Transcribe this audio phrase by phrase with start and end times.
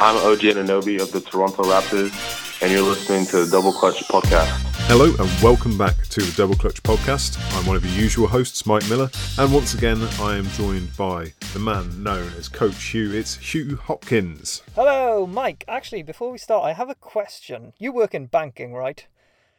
[0.00, 4.46] I'm OG Anunoby of the Toronto Raptors, and you're listening to the Double Clutch Podcast.
[4.86, 7.36] Hello and welcome back to the Double Clutch Podcast.
[7.58, 11.32] I'm one of your usual hosts, Mike Miller, and once again I am joined by
[11.52, 13.12] the man known as Coach Huw.
[13.12, 14.62] It's Huw Hopkins.
[14.76, 15.64] Hello, Mike.
[15.66, 17.72] Actually, before we start, I have a question.
[17.76, 19.04] You work in banking, right?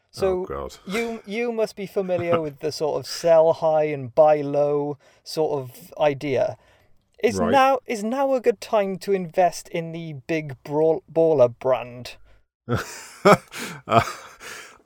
[0.10, 0.78] So oh God.
[0.88, 5.60] you you must be familiar with the sort of sell high and buy low sort
[5.60, 6.58] of idea.
[7.24, 7.52] Is Right.
[7.52, 12.16] now is now a good time to invest in the big brawl, baller brand?
[12.68, 14.02] Uh,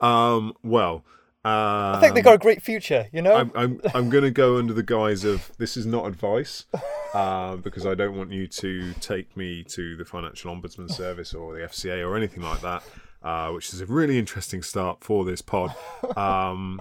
[0.00, 1.04] um, well,
[1.44, 3.06] uh, I think they've got a great future.
[3.12, 3.34] You know.
[3.34, 6.64] I'm, I'm, I'm going to go under the guise of this is not advice
[7.14, 11.54] uh, because I don't want you to take me to the Financial Ombudsman Service or
[11.54, 12.82] the FCA or anything like that,
[13.22, 15.74] uh, which is a really interesting start for this pod.
[16.16, 16.80] Um,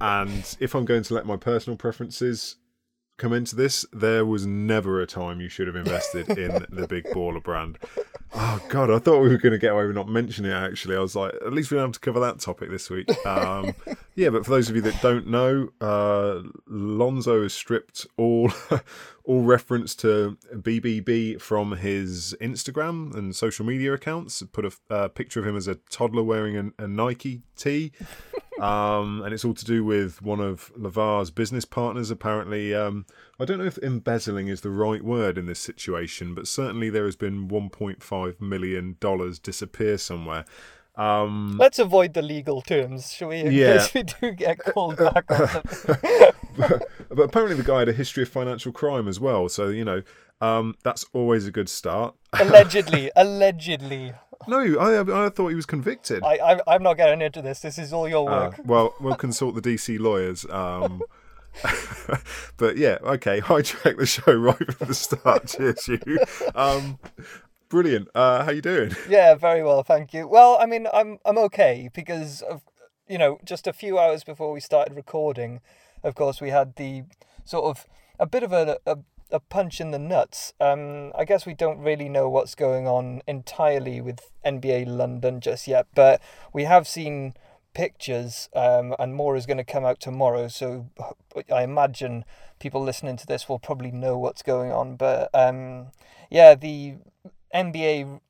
[0.00, 2.56] and if I'm going to let my personal preferences
[3.20, 7.04] come into this, there was never a time you should have invested in the big
[7.04, 7.78] baller brand.
[8.34, 10.54] Oh god, I thought we were going to get away with not mentioning it.
[10.54, 13.08] Actually, I was like, at least we don't have to cover that topic this week.
[13.26, 13.74] Um,
[14.20, 18.52] yeah, but for those of you that don't know, uh, Lonzo has stripped all
[19.24, 24.42] all reference to BBB from his Instagram and social media accounts.
[24.52, 27.92] Put a uh, picture of him as a toddler wearing a, a Nike tee.
[28.60, 32.10] Um, and it's all to do with one of Lavar's business partners.
[32.10, 33.06] Apparently, um,
[33.38, 37.06] I don't know if embezzling is the right word in this situation, but certainly there
[37.06, 40.44] has been 1.5 million dollars disappear somewhere.
[40.96, 43.40] Um, Let's avoid the legal terms, shall we?
[43.40, 43.78] In Yeah.
[43.78, 45.62] case we do get called back on them.
[46.56, 49.48] but, but apparently the guy had a history of financial crime as well.
[49.48, 50.02] So you know,
[50.40, 52.14] um, that's always a good start.
[52.38, 54.12] allegedly, allegedly.
[54.48, 56.22] No, I, I thought he was convicted.
[56.24, 57.60] I, I I'm not getting into this.
[57.60, 58.60] This is all your Ah, work.
[58.64, 60.44] well, we'll consult the DC lawyers.
[60.46, 61.02] Um,
[62.56, 65.46] but yeah, okay, hijack the show right from the start.
[65.48, 66.18] Cheers, you.
[66.54, 66.98] Um,
[67.70, 68.08] brilliant.
[68.14, 68.94] Uh, how you doing?
[69.08, 70.28] Yeah, very well, thank you.
[70.28, 72.60] Well, I mean, I'm I'm okay because of
[73.08, 75.60] you know just a few hours before we started recording,
[76.02, 77.04] of course, we had the
[77.44, 77.86] sort of
[78.18, 78.98] a bit of a a,
[79.30, 80.52] a punch in the nuts.
[80.60, 85.66] Um, I guess we don't really know what's going on entirely with NBA London just
[85.66, 86.20] yet, but
[86.52, 87.34] we have seen
[87.72, 90.48] pictures, um, and more is going to come out tomorrow.
[90.48, 90.90] So
[91.52, 92.24] I imagine
[92.58, 94.96] people listening to this will probably know what's going on.
[94.96, 95.88] But um,
[96.30, 96.96] yeah, the
[97.54, 98.20] NBA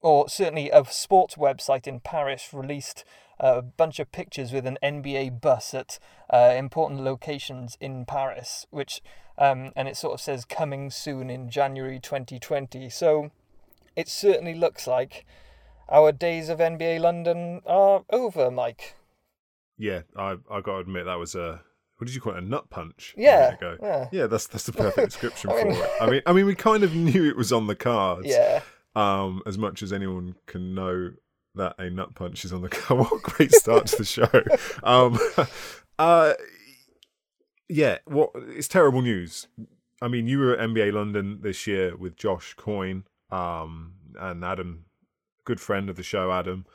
[0.00, 3.04] or certainly a sports website in Paris released
[3.40, 5.98] a bunch of pictures with an NBA bus at
[6.30, 9.00] uh, important locations in Paris, which
[9.38, 12.88] um, and it sort of says coming soon in January 2020.
[12.90, 13.30] So
[13.96, 15.24] it certainly looks like
[15.88, 18.96] our days of NBA London are over, Mike.
[19.76, 21.62] Yeah, I I got to admit that was a
[21.96, 22.38] what did you call it?
[22.38, 23.14] A nut punch.
[23.16, 24.08] Yeah, yeah.
[24.12, 25.90] Yeah, that's that's the perfect description I for mean- it.
[26.00, 28.26] I mean, I mean, we kind of knew it was on the cards.
[28.28, 28.60] Yeah.
[28.96, 31.12] Um, as much as anyone can know
[31.56, 33.00] that a nut punch is on the card.
[33.00, 34.28] What a great start to the show.
[34.82, 35.18] Um,
[35.98, 36.34] uh,
[37.68, 39.46] yeah, what it's terrible news.
[40.02, 44.84] I mean, you were at NBA London this year with Josh Coyne um, and Adam,
[45.44, 46.30] good friend of the show.
[46.32, 46.66] Adam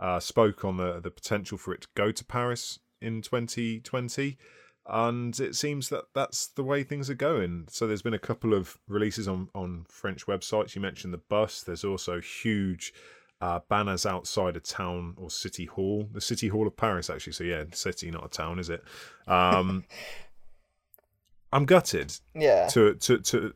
[0.00, 4.38] uh, spoke on the the potential for it to go to Paris in 2020,
[4.88, 7.66] and it seems that that's the way things are going.
[7.68, 10.74] So there's been a couple of releases on on French websites.
[10.74, 11.62] You mentioned the bus.
[11.62, 12.92] There's also huge.
[13.40, 17.32] Uh, banners outside a town or city hall, the city hall of Paris, actually.
[17.34, 18.82] So yeah, city, not a town, is it?
[19.28, 19.84] Um,
[21.52, 22.66] I'm gutted Yeah.
[22.68, 23.54] to to to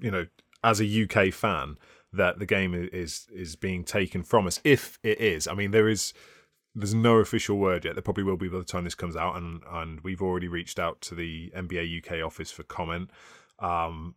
[0.00, 0.26] you know
[0.64, 1.78] as a UK fan
[2.12, 5.88] that the game is is being taken from us if it is I mean there
[5.88, 6.12] is
[6.76, 9.36] there's no official word yet there probably will be by the time this comes out
[9.36, 13.10] and and we've already reached out to the NBA UK office for comment
[13.58, 14.14] um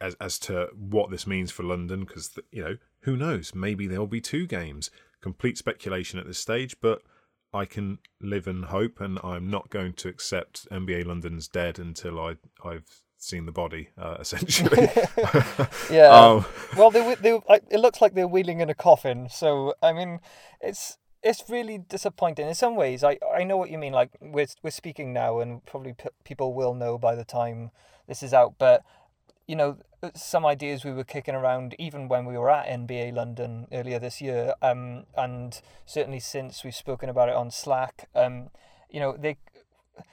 [0.00, 4.06] as as to what this means for London because you know who knows maybe there'll
[4.06, 4.90] be two games
[5.20, 7.02] complete speculation at this stage but
[7.52, 12.20] I can live and hope, and I'm not going to accept NBA London's dead until
[12.20, 13.88] I I've seen the body.
[13.96, 14.88] Uh, essentially,
[15.90, 16.08] Yeah.
[16.08, 16.44] Um,
[16.76, 17.40] well, they, they,
[17.70, 19.28] it looks like they're wheeling in a coffin.
[19.30, 20.20] So I mean,
[20.60, 23.02] it's it's really disappointing in some ways.
[23.02, 23.92] I I know what you mean.
[23.92, 27.70] Like we're we're speaking now, and probably p- people will know by the time
[28.06, 28.54] this is out.
[28.58, 28.84] But
[29.46, 29.78] you know,
[30.14, 34.20] some ideas we were kicking around even when we were at NBA London earlier this
[34.20, 38.50] year, um, and certainly since we've spoken about it on Slack, um,
[38.90, 39.38] you know, they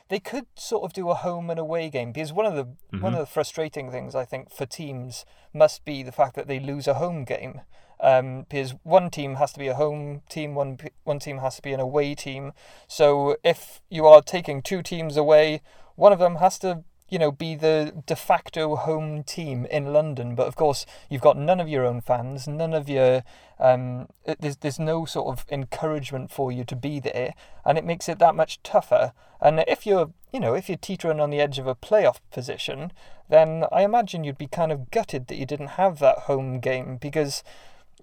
[0.10, 3.13] they could sort of do a home and away game because one of the one
[3.13, 6.88] of the frustrating things I think for teams must be the fact that they lose
[6.88, 7.62] a home game.
[8.00, 11.62] Um, because one team has to be a home team, one one team has to
[11.62, 12.51] be an away team.
[12.88, 15.62] So if you are taking two teams away,
[15.95, 20.33] one of them has to you know, be the de facto home team in London.
[20.33, 23.24] But of course, you've got none of your own fans, none of your,
[23.59, 24.07] um,
[24.39, 28.18] there's, there's no sort of encouragement for you to be there, and it makes it
[28.19, 29.13] that much tougher.
[29.39, 32.91] And if you're, you know, if you're teetering on the edge of a playoff position,
[33.30, 36.98] then I imagine you'd be kind of gutted that you didn't have that home game
[36.98, 37.44] because,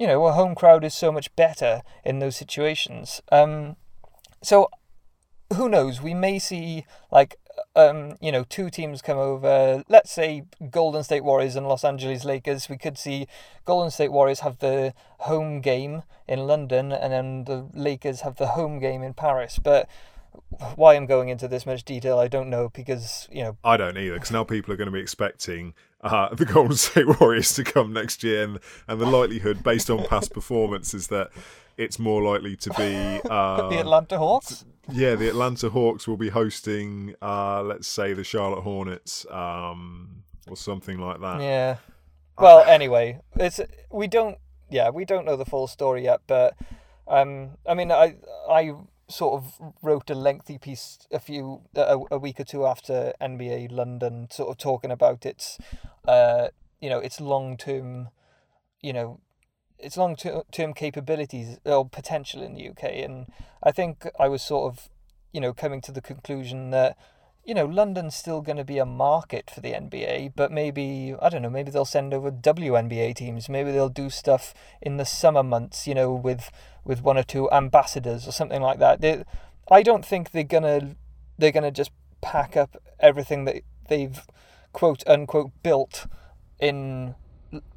[0.03, 3.23] you know, a home crowd is so much better in those situations.
[3.31, 3.77] Um,
[4.43, 4.69] so
[5.55, 6.03] who knows?
[6.03, 7.39] We may see like
[7.77, 9.85] um, you know, two teams come over.
[9.89, 12.69] Let's say Golden State Warriors and Los Angeles Lakers.
[12.69, 13.29] We could see
[13.65, 18.49] Golden State Warriors have the home game in London, and then the Lakers have the
[18.49, 19.61] home game in Paris.
[19.63, 19.89] But
[20.77, 23.97] why I'm going into this much detail, I don't know because you know I don't
[23.97, 27.65] either because now people are going to be expecting uh, the Golden State Warriors to
[27.65, 28.59] come next year, and,
[28.89, 31.31] and the likelihood, based on past performance, is that
[31.77, 34.65] it's more likely to be uh, the Atlanta Hawks.
[34.91, 40.57] Yeah, the Atlanta Hawks will be hosting, uh, let's say, the Charlotte Hornets, um, or
[40.57, 41.41] something like that.
[41.41, 41.77] Yeah.
[42.39, 44.39] Well, anyway, it's we don't.
[44.71, 46.57] Yeah, we don't know the full story yet, but
[47.07, 48.17] um, I mean, I
[48.51, 48.73] I
[49.09, 53.71] sort of wrote a lengthy piece a few a, a week or two after NBA
[53.71, 55.59] London, sort of talking about its,
[56.07, 56.49] uh,
[56.81, 58.09] you know, its long term,
[58.81, 59.21] you know,
[59.79, 62.85] its long term capabilities or potential in the UK.
[62.85, 63.27] And
[63.63, 64.89] I think I was sort of,
[65.33, 66.97] you know, coming to the conclusion that,
[67.45, 71.29] you know, London's still going to be a market for the NBA, but maybe, I
[71.29, 73.49] don't know, maybe they'll send over WNBA teams.
[73.49, 76.51] Maybe they'll do stuff in the summer months, you know, with,
[76.85, 79.01] with one or two ambassadors or something like that.
[79.01, 79.25] They,
[79.71, 80.97] I don't think they're to,
[81.39, 84.21] they're to just pack up everything that they've
[84.73, 86.07] quote unquote built
[86.59, 87.15] in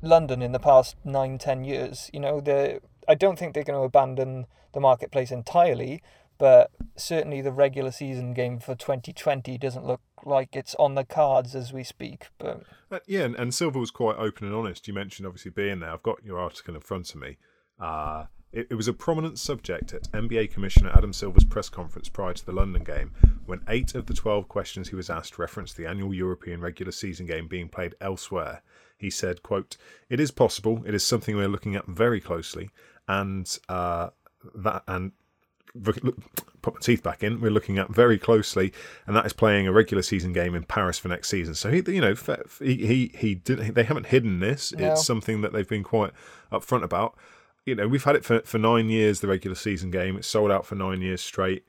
[0.01, 2.09] London in the past nine, ten years.
[2.13, 6.01] You know, they I don't think they're going to abandon the marketplace entirely,
[6.37, 11.55] but certainly the regular season game for 2020 doesn't look like it's on the cards
[11.55, 12.27] as we speak.
[12.37, 14.87] But uh, yeah, and, and Silver was quite open and honest.
[14.87, 15.91] You mentioned obviously being there.
[15.91, 17.37] I've got your article in front of me.
[17.79, 18.25] Uh,
[18.55, 22.45] it, it was a prominent subject at NBA Commissioner Adam Silver's press conference prior to
[22.45, 23.11] the London game,
[23.45, 27.25] when eight of the 12 questions he was asked referenced the annual European regular season
[27.25, 28.61] game being played elsewhere
[28.97, 29.77] he said, quote,
[30.09, 30.83] It is possible.
[30.85, 32.69] It is something we're looking at very closely.
[33.07, 34.09] And uh,
[34.55, 35.11] that, and
[35.83, 36.03] put
[36.73, 37.41] my teeth back in.
[37.41, 38.73] We're looking at very closely,
[39.05, 41.53] and that is playing a regular season game in Paris for next season.
[41.53, 42.15] So he, you know,
[42.59, 43.73] he he, he didn't.
[43.73, 44.73] They haven't hidden this.
[44.73, 44.91] No.
[44.91, 46.11] It's something that they've been quite
[46.51, 47.15] upfront about.
[47.65, 49.19] You know, we've had it for for nine years.
[49.19, 50.17] The regular season game.
[50.17, 51.65] It's sold out for nine years straight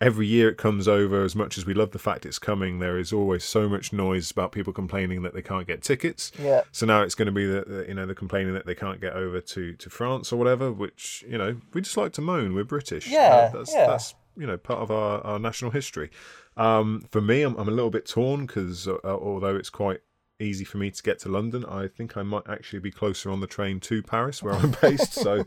[0.00, 2.98] every year it comes over as much as we love the fact it's coming there
[2.98, 6.84] is always so much noise about people complaining that they can't get tickets yeah so
[6.84, 9.40] now it's going to be the, you know the complaining that they can't get over
[9.40, 13.06] to to france or whatever which you know we just like to moan we're british
[13.08, 13.86] yeah that's yeah.
[13.86, 16.10] that's you know part of our, our national history
[16.58, 20.00] um, for me I'm, I'm a little bit torn because uh, although it's quite
[20.40, 21.64] easy for me to get to London.
[21.64, 25.14] I think I might actually be closer on the train to Paris, where I'm based.
[25.14, 25.44] so,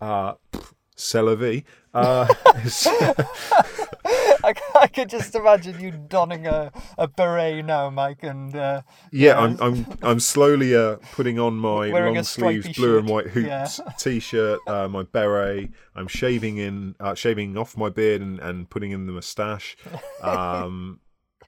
[0.00, 0.34] uh,
[0.96, 1.64] c'est la vie.
[1.94, 2.26] Uh,
[4.44, 9.38] I, I could just imagine you donning a, a beret now, Mike, and uh, yeah,
[9.38, 12.98] I'm I'm I'm slowly uh, putting on my long sleeves blue shirt.
[13.00, 13.92] and white hoops yeah.
[13.98, 15.70] t-shirt, uh, my beret.
[15.94, 19.76] I'm shaving in, uh, shaving off my beard and, and putting in the moustache.
[20.22, 21.00] Um,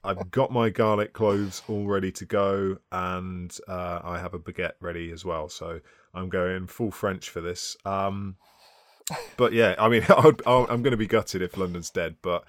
[0.05, 4.73] I've got my garlic cloves all ready to go, and uh, I have a baguette
[4.79, 5.49] ready as well.
[5.49, 5.79] So
[6.13, 7.75] I'm going full French for this.
[7.85, 8.35] Um,
[9.37, 12.43] but yeah, I mean, i am going to be gutted if London's dead, but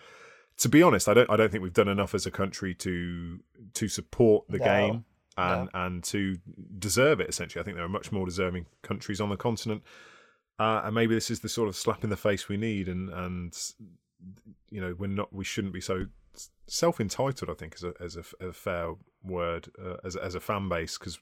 [0.58, 3.40] to be honest, I don't I don't think we've done enough as a country to
[3.74, 4.64] to support the no.
[4.64, 5.04] game
[5.36, 5.80] and no.
[5.80, 6.38] and to
[6.78, 7.28] deserve it.
[7.28, 9.82] Essentially, I think there are much more deserving countries on the continent,
[10.58, 12.88] uh, and maybe this is the sort of slap in the face we need.
[12.88, 13.56] And and
[14.70, 16.06] you know, we're not we shouldn't be so
[16.66, 17.50] self entitled.
[17.50, 20.98] I think as a as a, a fair word uh, as as a fan base
[20.98, 21.18] because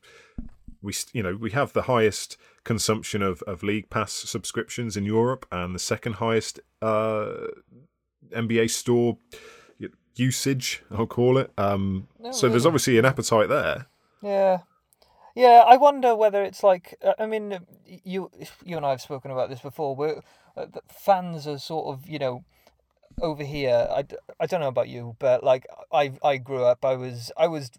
[0.83, 5.47] we you know we have the highest consumption of, of league pass subscriptions in Europe
[5.51, 7.49] and the second highest uh,
[8.33, 9.19] NBA store
[10.17, 11.53] usage, I'll call it.
[11.59, 12.53] Um, no, so really.
[12.53, 13.87] there's obviously an appetite there.
[14.23, 14.59] Yeah.
[15.35, 18.31] Yeah, I wonder whether it's like uh, I mean, you
[18.65, 19.97] you and I have spoken about this before.
[19.97, 20.23] Where
[20.57, 22.45] uh, fans are sort of you know
[23.21, 23.89] over here.
[23.91, 24.05] I,
[24.41, 26.85] I don't know about you, but like I I grew up.
[26.85, 27.71] I was I was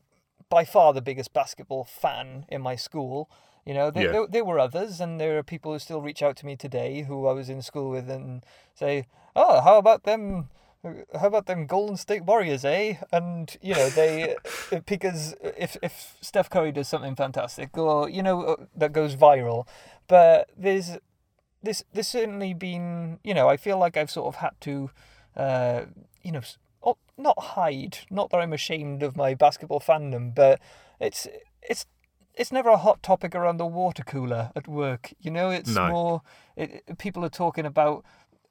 [0.50, 3.30] by far the biggest basketball fan in my school.
[3.65, 4.12] You know, there, yeah.
[4.12, 7.01] there, there, were others, and there are people who still reach out to me today
[7.01, 10.50] who I was in school with and say, "Oh, how about them?
[11.20, 14.36] How about them Golden State Warriors, eh?" And you know, they
[14.86, 19.68] because if if Steph Curry does something fantastic or you know uh, that goes viral,
[20.08, 21.00] but there's
[21.63, 24.92] this there's certainly been you know I feel like I've sort of had to,
[25.36, 25.86] uh,
[26.22, 26.42] you know,
[27.18, 28.00] not hide.
[28.10, 30.60] Not that I'm ashamed of my basketball fandom, but
[31.00, 31.27] it's
[31.62, 31.86] it's
[32.34, 35.13] it's never a hot topic around the water cooler at work.
[35.20, 35.88] You know, it's No.
[35.88, 36.22] more
[36.58, 38.04] it, people are talking about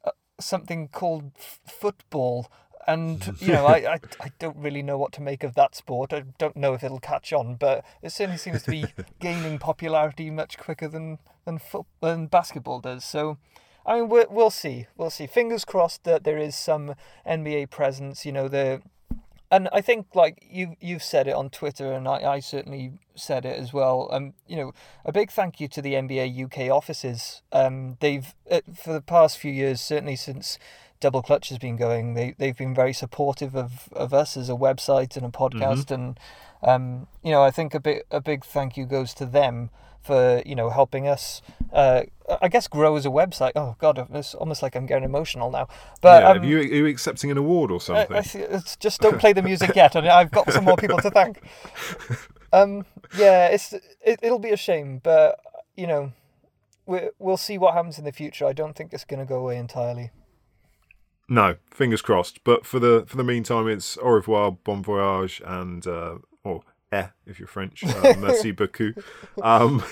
[0.05, 2.51] uh, something called f- football.
[2.87, 6.13] And you know, I, I I don't really know what to make of that sport.
[6.13, 8.85] I don't know if it'll catch on, but it certainly seems to be
[9.21, 13.03] gaining popularity much quicker than than foot, than basketball does.
[13.05, 13.39] So,
[13.87, 14.87] I mean, we'll, we'll see.
[14.97, 15.27] We'll see.
[15.27, 16.95] Fingers crossed that there is some
[17.27, 18.25] NBA presence.
[18.25, 18.83] You know, the
[19.51, 23.45] and I think like you you've said it on Twitter, and I, I certainly said
[23.45, 24.09] it as well.
[24.11, 24.73] Um, you know,
[25.05, 27.43] a big thank you to the NBA UK offices.
[27.53, 30.59] Um, they've uh, for the past few years, certainly since
[30.99, 34.55] Double Clutch has been going, they they've been very supportive of, of us as a
[34.55, 36.19] website and a podcast, and
[36.63, 39.71] um, you know, I think a big a big thank you goes to them
[40.05, 41.43] for you know helping us.
[41.73, 42.03] Uh,
[42.41, 43.53] I guess grow as a website.
[43.57, 45.69] Oh God, it's almost like I'm getting emotional now.
[46.01, 48.17] But yeah, um, are, you, are you accepting an award or something?
[48.17, 51.11] I it's just don't play the music yet, and I've got some more people to
[51.11, 51.41] thank.
[52.55, 52.87] Um,
[53.19, 55.41] yeah, it's it, it'll be a shame, but
[55.77, 56.13] you know,
[56.87, 58.47] we we'll see what happens in the future.
[58.47, 60.13] I don't think it's going to go away entirely.
[61.29, 62.45] No, fingers crossed.
[62.45, 66.63] But for the for the meantime, it's au revoir, bon voyage, and uh, or
[66.95, 68.97] eh if you're French, uh, merci beaucoup.
[69.43, 69.83] Um,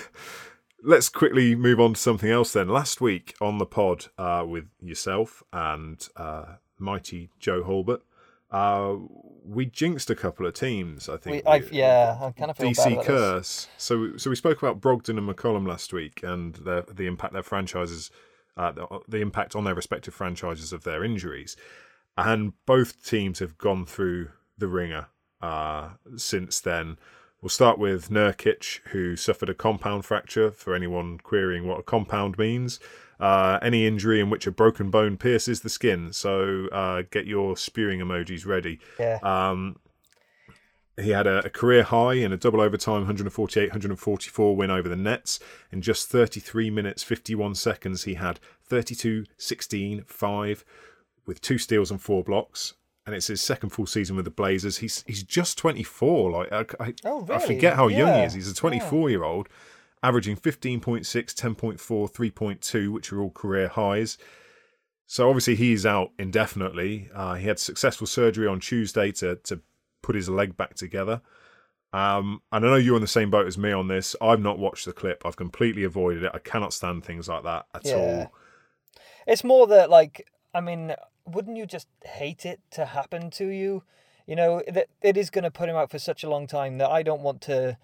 [0.81, 2.69] let's quickly move on to something else then.
[2.69, 8.01] Last week on the pod uh, with yourself and uh, mighty Joe Holbert,
[8.51, 8.95] uh,
[9.43, 11.09] we jinxed a couple of teams.
[11.09, 11.45] I think.
[11.45, 13.07] We, I yeah, I kind of feel bad DC about this.
[13.07, 13.67] curse.
[13.77, 17.43] So, so we spoke about Brogdon and McCollum last week, and the the impact their
[17.43, 18.11] franchises,
[18.55, 21.57] uh, the, the impact on their respective franchises of their injuries,
[22.15, 25.07] and both teams have gone through the ringer
[25.43, 26.97] uh, since then.
[27.41, 30.49] We'll start with Nurkic, who suffered a compound fracture.
[30.49, 32.79] For anyone querying what a compound means,
[33.19, 36.13] uh, any injury in which a broken bone pierces the skin.
[36.13, 38.79] So uh, get your spewing emojis ready.
[38.97, 39.75] Yeah, Um,
[40.95, 44.95] he had a, a career high in a double overtime 148 144 win over the
[44.95, 45.39] Nets.
[45.71, 50.65] In just 33 minutes 51 seconds, he had 32 16 5
[51.25, 52.75] with two steals and four blocks.
[53.05, 54.77] And it's his second full season with the Blazers.
[54.77, 56.31] He's he's just 24.
[56.31, 58.33] Like I, I, Oh, I forget how young he is.
[58.33, 59.49] He's a 24 year old,
[60.01, 64.17] averaging 15.6, 10.4, 3.2, which are all career highs.
[65.05, 67.09] So obviously he's out indefinitely.
[67.13, 69.59] Uh, he had successful surgery on Tuesday to to
[70.01, 71.21] put his leg back together.
[71.91, 74.15] Um, and I know you're on the same boat as me on this.
[74.21, 75.23] I've not watched the clip.
[75.25, 76.31] I've completely avoided it.
[76.33, 77.95] I cannot stand things like that at Yeah.
[77.95, 78.33] all.
[79.27, 83.83] it's more that like I mean, wouldn't you just hate it to happen to you?
[84.27, 86.77] You know that it is going to put him out for such a long time
[86.77, 87.77] that I don't want to.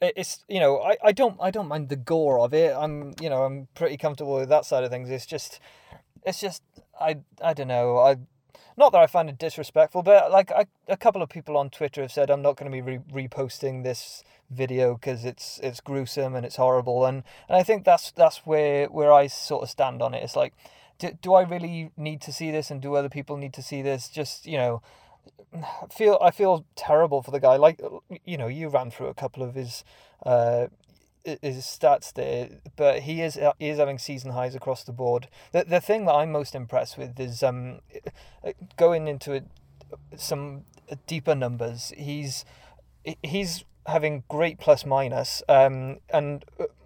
[0.00, 2.74] Uh, it's you know I, I don't I don't mind the gore of it.
[2.76, 5.10] I'm you know I'm pretty comfortable with that side of things.
[5.10, 5.58] It's just
[6.24, 6.62] it's just
[7.00, 8.18] I I don't know I
[8.76, 12.02] not that I find it disrespectful, but like I, a couple of people on Twitter
[12.02, 16.34] have said I'm not going to be re- reposting this video because it's it's gruesome
[16.34, 20.02] and it's horrible, and, and I think that's that's where where I sort of stand
[20.02, 20.22] on it.
[20.22, 20.54] It's like,
[21.02, 23.82] do, do I really need to see this, and do other people need to see
[23.82, 24.08] this?
[24.08, 24.82] Just you know,
[25.90, 27.56] feel I feel terrible for the guy.
[27.56, 27.80] Like
[28.24, 29.84] you know, you ran through a couple of his
[30.24, 30.68] uh,
[31.24, 35.28] his stats there, but he is he is having season highs across the board.
[35.50, 37.80] The the thing that I'm most impressed with is um
[38.76, 39.44] going into it,
[40.16, 40.64] some
[41.08, 41.92] deeper numbers.
[41.96, 42.44] He's
[43.24, 46.44] he's having great plus minus, um, and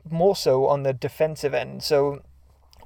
[0.08, 1.82] more so on the defensive end.
[1.82, 2.22] So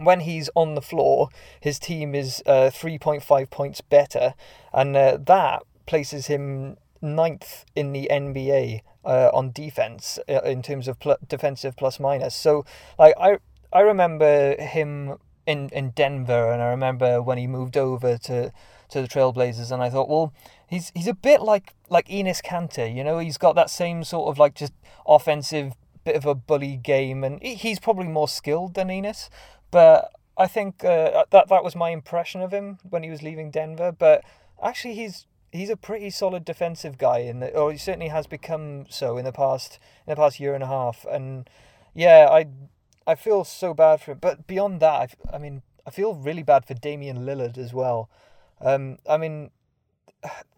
[0.01, 1.29] when he's on the floor,
[1.61, 4.35] his team is uh, 3.5 points better,
[4.73, 10.89] and uh, that places him ninth in the NBA uh, on defense uh, in terms
[10.89, 12.35] of pl- defensive plus minus.
[12.35, 12.65] So,
[12.99, 13.39] like I
[13.73, 15.17] I remember him
[15.47, 18.53] in in Denver, and I remember when he moved over to
[18.91, 20.33] to the Trailblazers, and I thought, well,
[20.67, 24.29] he's he's a bit like like Enes Kanter, you know, he's got that same sort
[24.29, 24.73] of like just
[25.07, 29.29] offensive bit of a bully game, and he- he's probably more skilled than Enes,
[29.71, 33.51] but I think uh, that that was my impression of him when he was leaving
[33.51, 33.93] Denver.
[33.93, 34.25] But
[34.63, 38.87] actually, he's he's a pretty solid defensive guy, in the, or he certainly has become
[38.89, 41.05] so in the past in the past year and a half.
[41.11, 41.49] And
[41.95, 42.47] yeah, I
[43.07, 44.19] I feel so bad for him.
[44.21, 48.09] But beyond that, I mean, I feel really bad for Damian Lillard as well.
[48.61, 49.51] Um, I mean,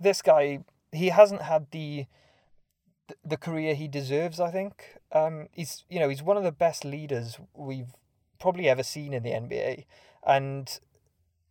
[0.01, 2.07] this guy he hasn't had the
[3.25, 4.39] the career he deserves.
[4.39, 7.95] I think um, he's you know he's one of the best leaders we've
[8.43, 9.85] probably ever seen in the NBA,
[10.27, 10.79] and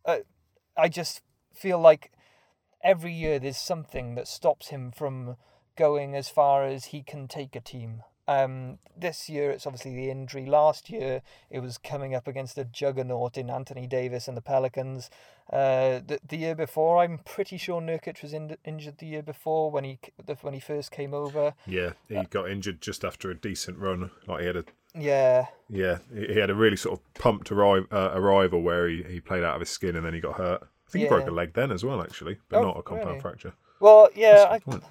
[0.04, 0.18] uh,
[0.76, 1.22] I just
[1.54, 2.12] feel like
[2.84, 5.36] every year there's something that stops him from
[5.76, 8.02] going as far as he can take a team.
[8.28, 10.46] Um, this year it's obviously the injury.
[10.46, 15.10] Last year it was coming up against a juggernaut in Anthony Davis and the Pelicans.
[15.52, 19.70] Uh, the, the year before, I'm pretty sure Nurkic was in, injured the year before
[19.70, 19.98] when he
[20.42, 21.54] when he first came over.
[21.66, 24.10] Yeah, he Uh, got injured just after a decent run.
[24.28, 28.60] Like he had a Yeah, yeah, he had a really sort of pumped uh, arrival
[28.60, 30.62] where he, he played out of his skin and then he got hurt.
[30.62, 33.08] I think he broke a leg then as well, actually, but Oh, not a compound
[33.08, 33.20] really?
[33.20, 33.54] fracture.
[33.80, 34.84] Well, yeah, I, point.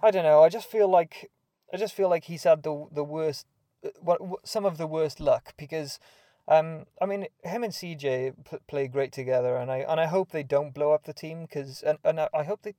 [0.00, 0.42] I don't know.
[0.42, 1.30] I just feel like
[1.74, 3.46] I just feel like he's had the the worst,
[3.84, 5.98] uh, what some of the worst luck because,
[6.46, 8.34] um, I mean, him and CJ
[8.68, 11.82] play great together, and I and I hope they don't blow up the team because
[11.82, 12.74] and and I, I hope they,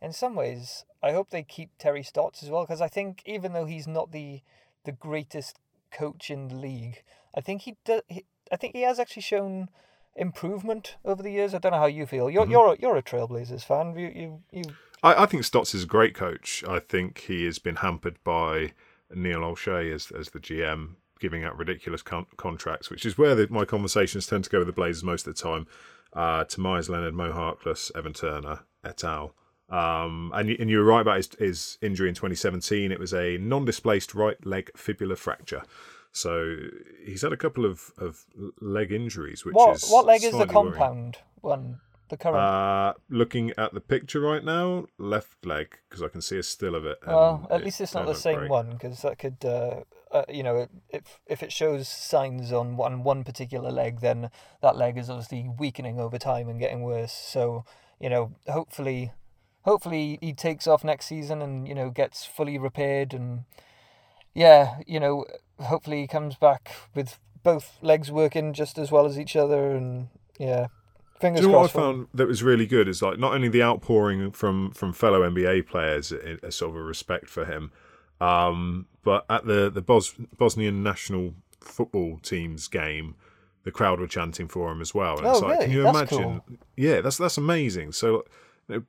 [0.00, 3.52] in some ways, I hope they keep Terry Stotts as well because I think even
[3.52, 4.40] though he's not the
[4.84, 5.58] the greatest
[5.90, 7.02] coach in the league,
[7.34, 8.02] I think he does.
[8.08, 9.68] He, I think he has actually shown
[10.16, 11.54] improvement over the years.
[11.54, 12.30] I don't know how you feel.
[12.30, 13.96] You're you're a, you're a Trailblazers fan.
[13.96, 14.64] You you you
[15.02, 16.64] I, I think Stotts is a great coach.
[16.68, 18.72] I think he has been hampered by
[19.14, 23.48] Neil Olshey as as the GM giving out ridiculous con- contracts, which is where the,
[23.50, 25.66] my conversations tend to go with the Blazers most of the time.
[26.12, 29.34] Uh, Meyers Leonard, Mo Harkless, Evan Turner, et al.
[29.70, 32.90] Um, and, you, and you were right about his, his injury in 2017.
[32.90, 35.62] It was a non-displaced right leg fibula fracture.
[36.12, 36.56] So
[37.04, 38.24] he's had a couple of, of
[38.60, 40.72] leg injuries, which what is what leg is the slightly worrying.
[40.72, 41.80] compound one?
[42.08, 42.38] The current.
[42.38, 46.74] Uh, looking at the picture right now, left leg because I can see a still
[46.74, 46.98] of it.
[47.06, 48.50] well, at it least it's not the same great.
[48.50, 53.02] one because that could, uh, uh, you know, if if it shows signs on one
[53.02, 54.30] one particular leg, then
[54.62, 57.12] that leg is obviously weakening over time and getting worse.
[57.12, 57.66] So
[58.00, 59.12] you know, hopefully,
[59.68, 63.44] hopefully he takes off next season and you know gets fully repaired and
[64.34, 65.24] yeah, you know,
[65.60, 66.62] hopefully he comes back
[66.94, 70.08] with both legs working just as well as each other and
[70.38, 70.66] yeah.
[71.20, 71.84] Fingers Do you know what I crossed.
[71.84, 75.66] found that was really good is like not only the outpouring from from fellow NBA
[75.66, 77.72] players, a, a sort of a respect for him,
[78.20, 83.16] um, but at the the Bos- Bosnian national football team's game,
[83.64, 85.18] the crowd were chanting for him as well.
[85.18, 86.40] And it's Oh, like, can you That's imagine?
[86.76, 87.90] Yeah, that's that's amazing.
[87.92, 88.24] So,
[88.68, 88.82] you know,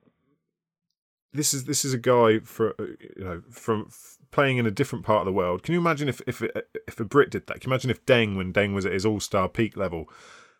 [1.33, 3.89] this is this is a guy for uh, you know from
[4.31, 5.63] playing in a different part of the world.
[5.63, 6.41] Can you imagine if if
[6.87, 7.61] if a Brit did that?
[7.61, 10.09] Can you imagine if Deng, when Deng was at his all star peak level,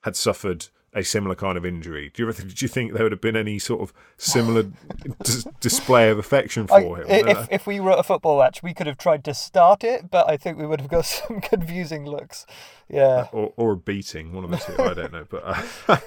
[0.04, 2.12] had suffered a similar kind of injury?
[2.14, 4.64] Do you ever, do you think there would have been any sort of similar
[5.24, 7.06] dis- display of affection for him?
[7.10, 9.84] i- Uh, if if we wrote a football match, we could have tried to start
[9.84, 12.46] it, but I think we would have got some confusing looks.
[12.92, 13.28] Yeah.
[13.32, 14.74] or, or a beating, one of the two.
[14.82, 15.98] I don't know, but uh,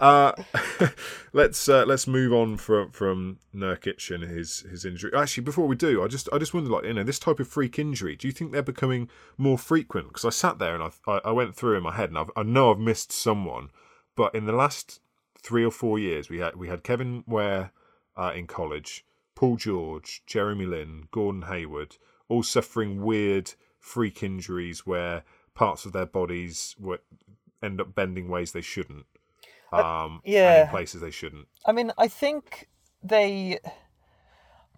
[0.00, 0.32] uh,
[1.32, 5.12] let's uh, let's move on from from Nurkic and his his injury.
[5.16, 7.48] Actually, before we do, I just I just wonder, like you know, this type of
[7.48, 8.16] freak injury.
[8.16, 10.08] Do you think they're becoming more frequent?
[10.08, 12.30] Because I sat there and I, I I went through in my head, and I've,
[12.36, 13.70] I know I've missed someone,
[14.16, 15.00] but in the last
[15.42, 17.72] three or four years, we had we had Kevin Ware
[18.16, 21.96] uh, in college, Paul George, Jeremy Lin, Gordon Hayward,
[22.28, 27.00] all suffering weird freak injuries where parts of their bodies were,
[27.62, 29.06] end up bending ways they shouldn't.
[29.72, 30.64] Um, and yeah.
[30.64, 31.48] in places they shouldn't.
[31.64, 32.68] I mean, I think
[33.02, 33.58] they.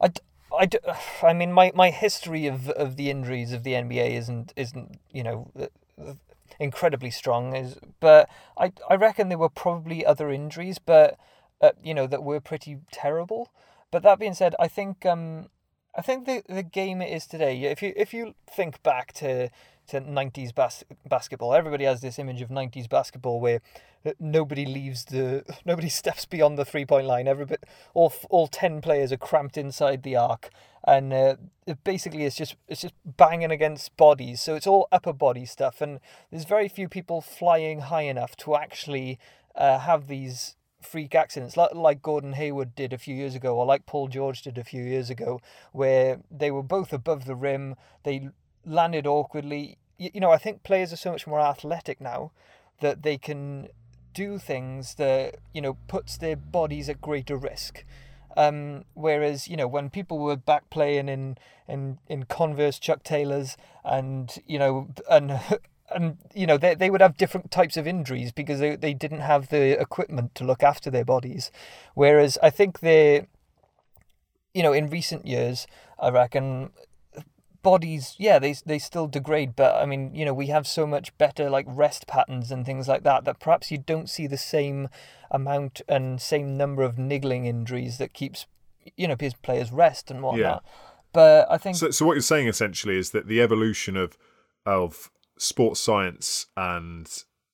[0.01, 4.11] I, d- I, I mean, my, my history of, of the injuries of the NBA
[4.13, 5.67] isn't isn't you know uh,
[6.01, 6.15] uh,
[6.59, 7.55] incredibly strong.
[7.55, 11.19] Is but I I reckon there were probably other injuries, but
[11.61, 13.51] uh, you know that were pretty terrible.
[13.91, 15.49] But that being said, I think um
[15.97, 17.63] I think the the game it is today.
[17.63, 19.51] If you if you think back to
[19.89, 21.55] to 90s bas- basketball.
[21.55, 23.61] Everybody has this image of 90s basketball where
[24.05, 27.29] uh, nobody leaves the nobody steps beyond the three point line.
[27.29, 27.63] Everybody,
[27.95, 30.51] all all 10 players are cramped inside the arc
[30.87, 31.37] and uh,
[31.85, 34.41] basically it's just it's just banging against bodies.
[34.41, 38.57] So it's all upper body stuff and there's very few people flying high enough to
[38.57, 39.19] actually
[39.55, 43.65] uh, have these freak accidents like, like Gordon Hayward did a few years ago or
[43.65, 45.41] like Paul George did a few years ago
[45.73, 48.29] where they were both above the rim they
[48.67, 49.79] landed awkwardly.
[49.99, 52.33] You, you know I think players are so much more athletic now
[52.81, 53.69] that they can
[54.13, 57.85] do things that you know puts their bodies at greater risk.
[58.37, 63.57] Um, whereas you know when people were back playing in in in Converse Chuck Taylors
[63.85, 65.41] and you know and
[65.95, 69.21] and you know they, they would have different types of injuries because they, they didn't
[69.21, 71.51] have the equipment to look after their bodies.
[71.95, 73.27] Whereas i think they
[74.53, 75.67] you know in recent years
[75.99, 76.71] i reckon
[77.65, 81.17] bodies yeah they they still degrade but i mean you know we have so much
[81.19, 84.89] better like rest patterns and things like that that perhaps you don't see the same
[85.31, 88.47] amount and same number of niggling injuries that keeps
[88.97, 90.71] you know players rest and whatnot Yeah.
[91.13, 94.17] but i think So, so what you're saying essentially is that the evolution of
[94.65, 97.11] of sports science and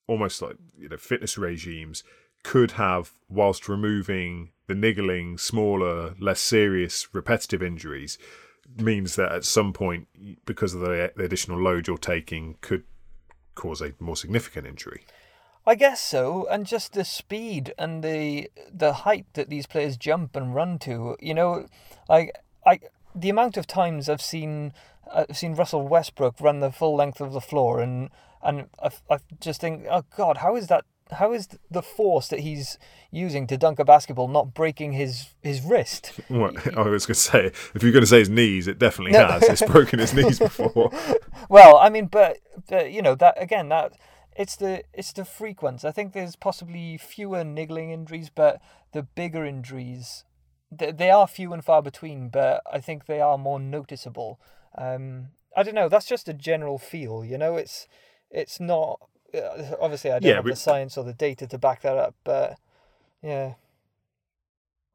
[0.07, 2.03] almost like you know fitness regimes
[2.43, 8.17] could have, whilst removing the niggling, smaller, less serious, repetitive injuries,
[8.77, 10.09] means that at some point,
[10.45, 12.85] because of the, the additional load you're taking, could
[13.55, 15.05] cause a more significant injury.
[15.67, 20.35] I guess so, and just the speed and the the height that these players jump
[20.35, 21.17] and run to.
[21.21, 21.67] You know,
[22.09, 22.35] like
[22.67, 22.81] I
[23.15, 24.73] the amount of times I've seen
[25.13, 28.11] I've seen Russell Westbrook run the full length of the floor, and
[28.43, 30.85] and I I just think, oh God, how is that?
[31.13, 32.79] How is the force that he's
[33.11, 36.13] using to dunk a basketball not breaking his his wrist?
[36.31, 39.13] Well, I was going to say, if you're going to say his knees, it definitely
[39.13, 39.27] no.
[39.27, 39.43] has.
[39.43, 40.91] It's broken his knees before.
[41.49, 43.93] well, I mean, but, but you know that again that
[44.37, 45.85] it's the it's the frequent.
[45.85, 48.61] I think there's possibly fewer niggling injuries, but
[48.93, 50.25] the bigger injuries,
[50.71, 52.29] they, they are few and far between.
[52.29, 54.41] But I think they are more noticeable.
[54.79, 55.89] Um, I don't know.
[55.89, 57.25] That's just a general feel.
[57.25, 57.89] You know, it's
[58.31, 59.01] it's not
[59.81, 62.59] obviously I don't yeah, have the science or the data to back that up, but
[63.23, 63.55] yeah.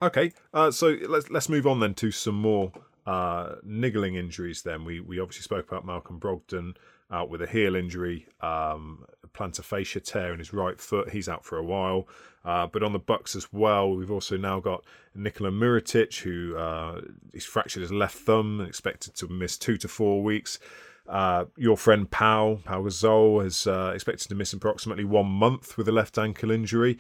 [0.02, 2.72] Okay, uh, so let's let's move on then to some more
[3.06, 4.62] uh, niggling injuries.
[4.62, 6.76] Then we we obviously spoke about Malcolm Brogdon
[7.12, 11.12] out with a heel injury, um, plantar fascia tear in his right foot.
[11.12, 12.08] He's out for a while.
[12.44, 14.84] Uh, but on the Bucks as well, we've also now got
[15.16, 17.02] Nikola Mirotic, who uh,
[17.34, 20.60] he's fractured his left thumb and expected to miss two to four weeks.
[21.08, 25.88] Uh, your friend Pau, Pau Gasol, is uh, expected to miss approximately one month with
[25.88, 26.98] a left ankle injury.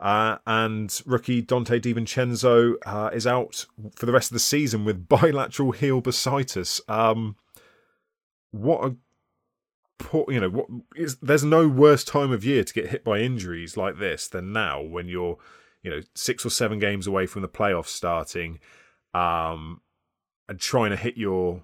[0.00, 3.66] Uh, and rookie Donte DiVincenzo uh, is out
[3.96, 6.80] for the rest of the season with bilateral heel bursitis.
[6.88, 7.36] Um,
[8.52, 8.96] what a
[9.98, 13.18] poor, you know, what is there's no worse time of year to get hit by
[13.18, 15.36] injuries like this than now when you're,
[15.82, 18.60] you know, six or seven games away from the playoffs starting,
[19.14, 19.80] um,
[20.48, 21.62] and trying to hit your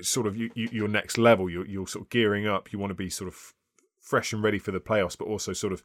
[0.00, 1.48] sort of you, you, your next level.
[1.50, 2.72] You're you're sort of gearing up.
[2.72, 3.54] You want to be sort of
[4.00, 5.82] fresh and ready for the playoffs, but also sort of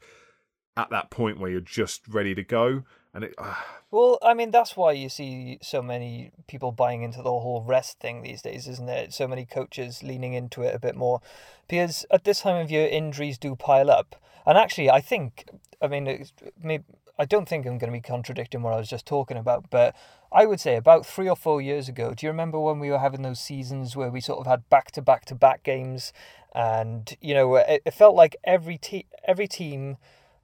[0.76, 2.82] at that point where you're just ready to go.
[3.12, 3.54] And it, uh...
[3.92, 8.00] well, I mean, that's why you see so many people buying into the whole rest
[8.00, 9.12] thing these days, isn't it?
[9.12, 11.20] So many coaches leaning into it a bit more,
[11.68, 14.16] because at this time of year, injuries do pile up.
[14.44, 15.48] And actually, I think,
[15.80, 16.26] I mean,
[16.60, 16.84] maybe,
[17.16, 19.94] I don't think I'm going to be contradicting what I was just talking about, but
[20.34, 22.98] I would say about three or four years ago, do you remember when we were
[22.98, 26.12] having those seasons where we sort of had back to back to back games,
[26.52, 29.96] and you know, it, it felt like every te- every team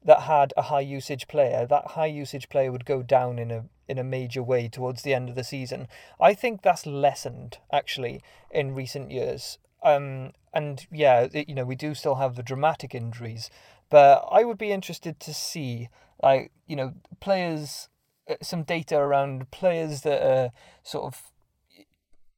[0.05, 3.65] that had a high usage player, that high usage player would go down in a
[3.89, 5.89] in a major way towards the end of the season.
[6.21, 8.23] I think that's lessened actually
[8.53, 9.59] in recent years.
[9.83, 13.51] Um, and yeah, it, you know, we do still have the dramatic injuries,
[13.91, 15.89] but I would be interested to see
[16.23, 17.89] like you know players
[18.29, 20.51] Uh, some data around players that are
[20.83, 21.23] sort of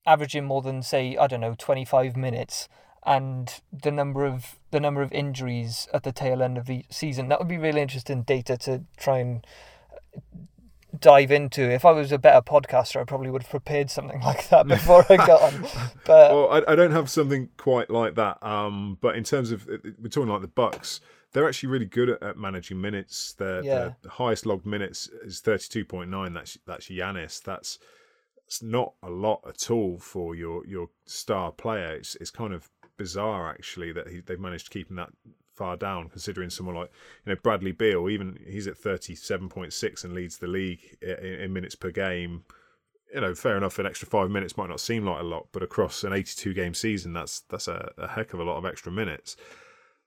[0.07, 2.69] averaging more than say I don't know 25 minutes
[3.05, 7.29] and the number of the number of injuries at the tail end of the season.
[7.29, 9.47] That would be really interesting data to try and
[9.93, 10.21] uh,
[10.99, 11.63] dive into.
[11.63, 15.05] If I was a better podcaster, I probably would have prepared something like that before
[15.09, 15.67] I got on.
[16.05, 18.43] But well, I, I don't have something quite like that.
[18.43, 21.01] Um, but in terms of uh, we're talking like the Bucks,
[21.33, 23.35] they're actually really good at, at managing minutes.
[23.35, 23.93] Their, yeah.
[24.03, 26.35] their highest logged minutes is thirty two point nine.
[26.35, 27.43] That's that's Giannis.
[27.43, 27.79] That's
[28.47, 31.95] it's not a lot at all for your your star player.
[31.95, 35.11] It's it's kind of bizarre actually that he, they've managed to keep him that
[35.55, 36.91] far down, considering someone like
[37.25, 40.99] you know Bradley Beal, even he's at thirty seven point six and leads the league
[41.01, 42.45] in, in, minutes per game.
[43.15, 43.79] You know, fair enough.
[43.79, 46.55] An extra five minutes might not seem like a lot, but across an eighty two
[46.55, 49.37] game season, that's that's a, a heck of a lot of extra minutes.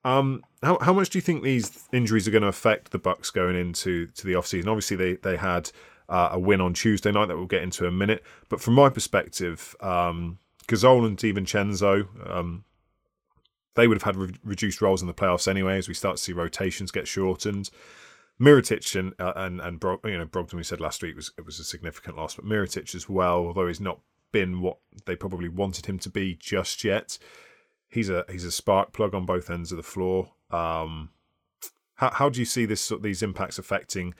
[0.05, 3.31] Um, how how much do you think these injuries are going to affect the Bucks
[3.31, 4.67] going into to the offseason?
[4.67, 5.71] Obviously, they they had
[6.07, 8.23] uh, a win on Tuesday night that we'll get into in a minute.
[8.47, 10.37] But from my perspective, um,
[10.67, 12.65] Gasol and DiVincenzo, um,
[13.73, 16.23] they would have had re- reduced roles in the playoffs anyway, as we start to
[16.23, 17.71] see rotations get shortened.
[18.39, 21.45] Mirotic and uh, and and Bro- you know Brogdon, we said last week was it
[21.47, 25.49] was a significant loss, but Mirotic as well, although he's not been what they probably
[25.49, 27.17] wanted him to be just yet.
[27.95, 30.33] He's a he's a spark plug on both ends of the floor.
[30.51, 31.11] Um,
[31.95, 34.13] how how do you see this these impacts affecting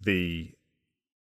[0.00, 0.50] the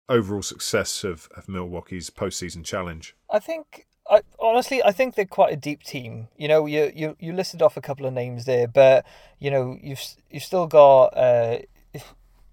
[0.07, 3.15] overall success of, of Milwaukee's postseason challenge?
[3.31, 6.27] I think I, honestly, I think they're quite a deep team.
[6.37, 9.03] You know, you you you listed off a couple of names there, but
[9.39, 11.57] you know, you've you've still got uh,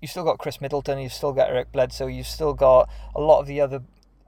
[0.00, 3.40] you've still got Khris Middleton, you've still got Eric Bledsoe, you've still got a lot
[3.40, 3.82] of the other,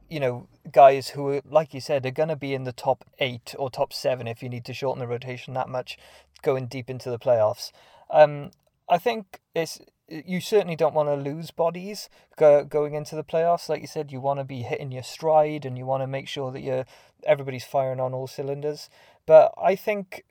[0.09, 3.55] you know, guys who, like you said, are going to be in the top eight
[3.59, 5.99] or top seven if you need to shorten the rotation that much,
[6.43, 7.73] going deep into the playoffs.
[8.11, 8.51] Um,
[8.89, 13.69] I think it's you certainly don't want to lose bodies go, going into the playoffs.
[13.69, 16.29] Like you said, you want to be hitting your stride and you want to make
[16.29, 16.85] sure that you're
[17.25, 18.89] everybody's firing on all cylinders.
[19.27, 20.25] But I think,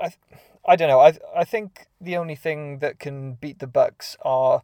[0.00, 0.10] I,
[0.66, 1.00] I don't know.
[1.00, 4.62] I I think the only thing that can beat the Bucks are,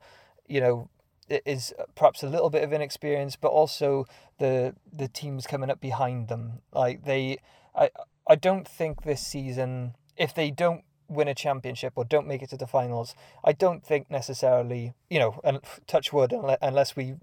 [0.48, 0.88] you know,
[1.28, 4.06] is perhaps a little bit of inexperience, but also
[4.38, 6.60] the the teams coming up behind them.
[6.72, 7.38] Like they,
[7.74, 7.90] I
[8.26, 12.50] I don't think this season, if they don't win a championship or don't make it
[12.50, 16.32] to the finals, I don't think necessarily, you know, and touch wood,
[16.62, 17.16] unless we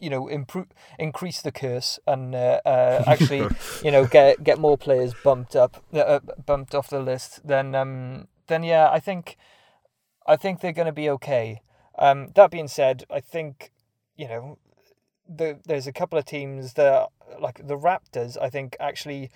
[0.00, 0.66] you know improve
[0.98, 3.46] increase the curse and uh, uh, actually
[3.82, 8.28] you know get get more players bumped up uh, bumped off the list then um
[8.48, 9.38] then yeah I think
[10.26, 11.62] I think they're going to be okay
[11.98, 13.72] um that being said I think
[14.16, 14.58] you know
[15.28, 17.08] the, there's a couple of teams that
[17.38, 19.30] like the Raptors I think actually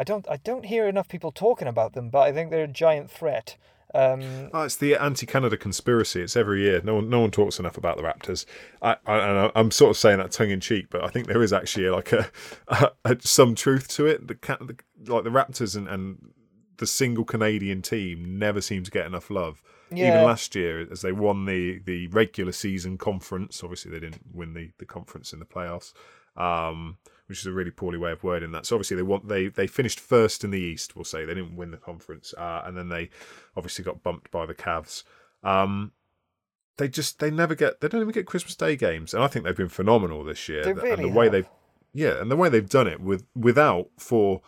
[0.00, 2.68] I don't I don't hear enough people talking about them, but I think they're a
[2.68, 3.56] giant threat.
[3.92, 6.22] Um, oh, it's the anti-Canada conspiracy.
[6.22, 6.80] It's every year.
[6.82, 8.46] No one, no one talks enough about the Raptors.
[8.80, 11.52] I, I, am sort of saying that tongue in cheek, but I think there is
[11.52, 12.30] actually like a,
[12.68, 14.28] a, a some truth to it.
[14.28, 16.30] The, the, like the Raptors and, and
[16.76, 19.60] the single Canadian team never seem to get enough love.
[19.90, 20.08] Yeah.
[20.08, 24.54] Even last year, as they won the the regular season conference, obviously they didn't win
[24.54, 25.92] the the conference in the playoffs.
[26.36, 26.98] Um,
[27.30, 28.66] which is a really poorly way of wording that.
[28.66, 30.96] So obviously they want they they finished first in the East.
[30.96, 33.08] We'll say they didn't win the conference, uh, and then they
[33.56, 35.04] obviously got bumped by the Cavs.
[35.44, 35.92] Um,
[36.76, 39.44] they just they never get they don't even get Christmas Day games, and I think
[39.44, 40.64] they've been phenomenal this year.
[40.64, 41.32] They really and the way have.
[41.32, 41.48] they've
[41.92, 44.42] yeah, and the way they've done it with without for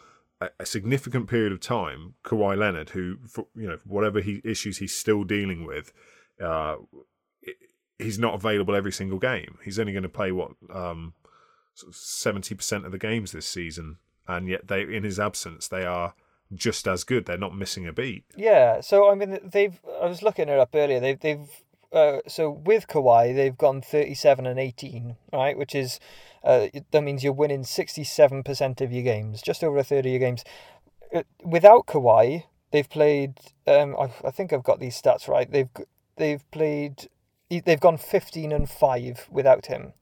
[0.59, 4.97] a, significant period of time, Kawhi Leonard, who for, you know whatever he issues he's
[4.97, 5.93] still dealing with.
[6.43, 6.77] Uh,
[7.99, 9.59] he's not available every single game.
[9.65, 11.15] He's only going to play what um,
[11.91, 16.15] seventy percent of the games this season, and yet they, in his absence, they are
[16.55, 17.27] just as good.
[17.27, 18.25] They're not missing a beat.
[18.37, 18.81] Yeah.
[18.81, 19.79] So I mean, they've.
[20.01, 21.01] I was looking it up earlier.
[21.01, 21.49] They've they've.
[21.93, 25.57] Uh, so with Kawhi, they've gone thirty-seven and eighteen, right?
[25.57, 26.01] Which is,
[26.43, 30.11] uh, that means you're winning sixty-seven percent of your games, just over a third of
[30.11, 30.45] your games.
[31.15, 33.35] Uh, without Kawhi, they've played.
[33.67, 35.51] Um, I, I think I've got these stats right.
[35.51, 35.69] They've
[36.17, 37.09] they've played.
[37.51, 39.93] They've gone fifteen and five without him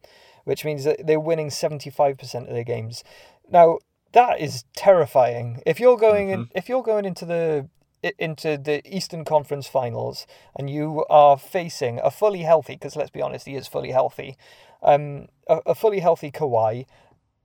[0.45, 3.05] which means that they're winning 75% of their games.
[3.51, 3.79] Now,
[4.13, 5.63] that is terrifying.
[5.67, 6.43] If you're going mm-hmm.
[6.43, 7.69] in, if you're going into the
[8.19, 13.23] into the Eastern Conference Finals and you are facing a fully healthy, because let's be
[13.23, 14.37] honest, he is fully healthy,
[14.83, 16.87] um, a, a fully healthy Kawhi.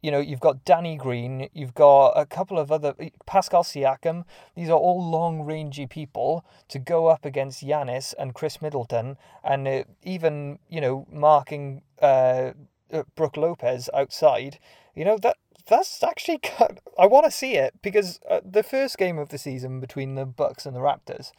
[0.01, 2.93] You know, you've got Danny Green, you've got a couple of other
[3.25, 4.23] Pascal Siakam.
[4.55, 9.67] These are all long rangey people to go up against Giannis and Khris Middleton, and
[9.67, 12.51] uh, even you know marking uh,
[12.93, 14.59] uh, Brook Lopez outside,
[14.93, 15.37] you know that
[15.67, 16.39] that's actually
[16.97, 20.25] I want to see it because uh, the first game of the season between the
[20.25, 21.31] Bucks and the Raptors,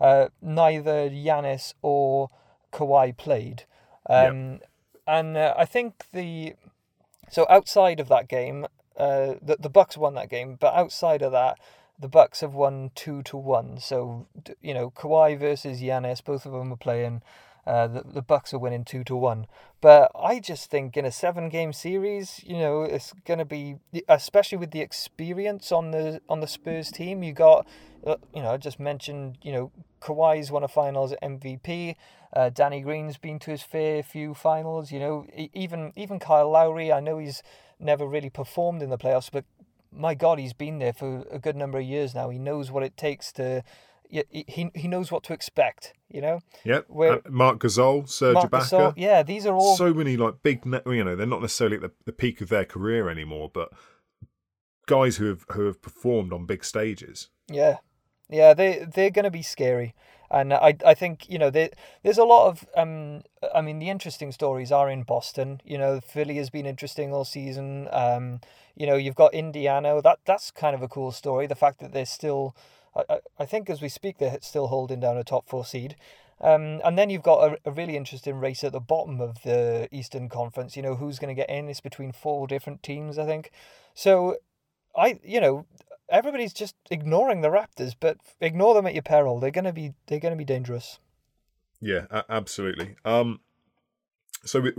[0.00, 2.30] uh, neither Giannis or
[2.72, 3.64] Kawhi played,
[4.08, 4.70] um, yep.
[5.06, 6.54] and uh, I think the
[7.30, 8.66] so outside of that game,
[8.96, 11.58] uh, the the Bucks won that game, but outside of that.
[11.96, 14.26] The Bucks have won two to one, so
[14.60, 16.24] you know Kawhi versus Giannis.
[16.24, 17.22] Both of them are playing
[17.66, 19.46] uh, the, the Bucks are winning two to one.
[19.80, 23.76] But I just think in a seven game series, you know, it's going to be
[24.08, 27.22] especially with the experience on the on the Spurs team.
[27.22, 27.66] You got,
[28.06, 31.96] uh, you know, I just mentioned, you know, Kawhi's won a finals MVP.
[32.32, 34.90] Uh, Danny Green's been to his fair few finals.
[34.90, 36.92] You know, even even Kyle Lowry.
[36.92, 37.42] I know he's
[37.78, 39.44] never really performed in the playoffs, but
[39.90, 42.28] my God, he's been there for a good number of years now.
[42.28, 43.62] He knows what it takes to
[44.30, 45.92] he he knows what to expect.
[46.08, 46.40] You know.
[46.64, 46.86] Yep.
[46.88, 48.62] Where, uh, Marc Gasol, Serge Marc Ibaka.
[48.62, 50.62] Gasol, yeah, these are all so many like big.
[50.64, 53.72] You know, they're not necessarily at the, the peak of their career anymore, but
[54.86, 57.28] guys who have who have performed on big stages.
[57.48, 57.78] Yeah,
[58.28, 59.94] yeah, they they're going to be scary,
[60.30, 61.70] and I I think you know there
[62.02, 63.22] there's a lot of um
[63.54, 65.60] I mean the interesting stories are in Boston.
[65.64, 67.88] You know, Philly has been interesting all season.
[67.92, 68.40] Um,
[68.76, 70.00] you know, you've got Indiana.
[70.02, 71.46] That that's kind of a cool story.
[71.46, 72.56] The fact that they're still
[72.96, 75.96] I, I think as we speak, they're still holding down a top four seed.
[76.40, 79.88] Um, and then you've got a, a really interesting race at the bottom of the
[79.92, 80.76] Eastern Conference.
[80.76, 81.68] You know, who's going to get in?
[81.68, 83.50] It's between four different teams, I think.
[83.94, 84.36] So,
[84.96, 85.66] I, you know,
[86.08, 89.40] everybody's just ignoring the Raptors, but ignore them at your peril.
[89.40, 90.98] They're going to be, they're going to be dangerous.
[91.80, 92.96] Yeah, absolutely.
[93.04, 93.40] Um,
[94.44, 94.72] so we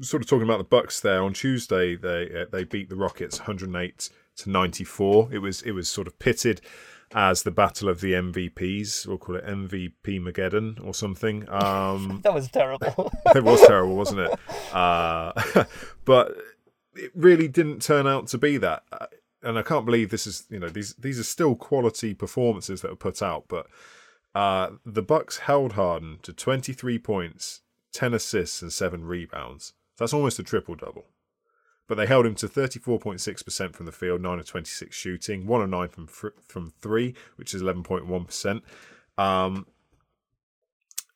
[0.00, 1.96] sort of talking about the Bucks there on Tuesday.
[1.96, 5.28] They uh, they beat the Rockets 108 to 94.
[5.32, 6.60] It was it was sort of pitted
[7.14, 9.06] as the battle of the MVPs.
[9.06, 11.48] We'll call it MVP Mageddon or something.
[11.54, 13.12] Um, that was terrible.
[13.34, 14.38] it was terrible, wasn't it?
[14.74, 15.64] Uh,
[16.04, 16.36] but
[16.96, 18.82] it really didn't turn out to be that.
[18.92, 19.06] Uh,
[19.42, 22.90] and I can't believe this is you know these these are still quality performances that
[22.90, 23.66] were put out, but
[24.34, 27.60] uh, the Bucks held Harden to 23 points,
[27.92, 29.74] 10 assists, and seven rebounds.
[29.96, 31.06] That's almost a triple double
[31.86, 35.70] but they held him to 34.6% from the field, 9 of 26 shooting, 1 of
[35.70, 38.62] 9 from from 3, which is 11.1%.
[39.16, 39.66] Um,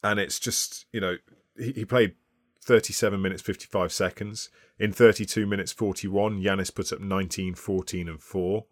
[0.03, 1.17] and it's just, you know,
[1.57, 2.15] he, he played
[2.63, 4.51] 37 minutes 55 seconds.
[4.79, 8.65] In 32 minutes 41, Giannis put up 19, 14, and 4.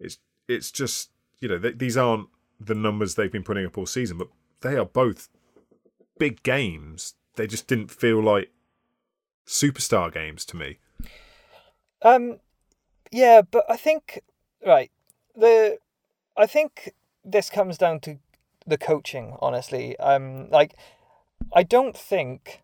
[0.00, 3.86] It's it's just, you know, th- these aren't the numbers they've been putting up all
[3.86, 4.28] season, but
[4.62, 5.28] they are both
[6.18, 7.14] big games.
[7.36, 8.50] They just didn't feel like
[9.46, 10.78] superstar games to me.
[12.02, 12.40] Um,
[13.10, 14.22] yeah, but I think
[14.66, 14.90] right
[15.36, 15.78] the
[16.36, 18.18] I think this comes down to
[18.66, 19.36] the coaching.
[19.40, 20.74] Honestly, um, like
[21.52, 22.62] I don't think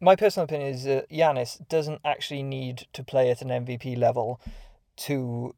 [0.00, 4.40] my personal opinion is that Giannis doesn't actually need to play at an MVP level
[4.96, 5.54] to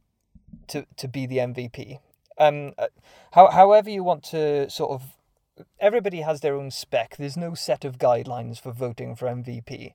[0.69, 1.99] to to be the MVP.
[2.37, 2.89] Um, uh,
[3.33, 5.15] how, however you want to sort of
[5.79, 7.17] everybody has their own spec.
[7.17, 9.93] There's no set of guidelines for voting for MVP.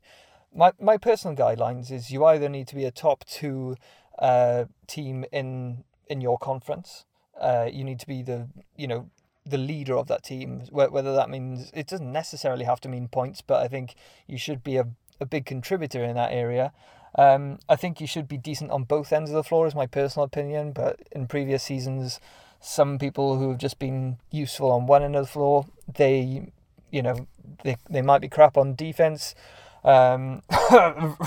[0.54, 3.76] My my personal guidelines is you either need to be a top two
[4.18, 7.06] uh, team in in your conference.
[7.40, 9.10] Uh, you need to be the you know
[9.46, 10.64] the leader of that team.
[10.72, 13.96] Whether that means it doesn't necessarily have to mean points, but I think
[14.28, 14.88] you should be a
[15.22, 16.72] a big contributor in that area.
[17.16, 19.88] Um, I think you should be decent on both ends of the floor, is my
[19.88, 20.72] personal opinion.
[20.72, 22.20] But in previous seasons,
[22.60, 26.52] some people who have just been useful on one end of the floor, they,
[26.92, 27.28] you know,
[27.64, 29.36] they they might be crap on defense.
[29.84, 30.44] Um,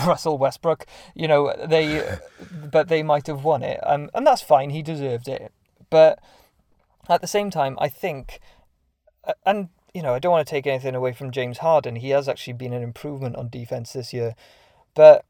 [0.05, 0.85] Russell Westbrook,
[1.15, 2.17] you know, they,
[2.71, 4.69] but they might have won it, um, and that's fine.
[4.69, 5.51] He deserved it,
[5.89, 6.19] but
[7.09, 8.39] at the same time, I think,
[9.45, 11.97] and you know, I don't want to take anything away from James Harden.
[11.97, 14.35] He has actually been an improvement on defense this year,
[14.95, 15.25] but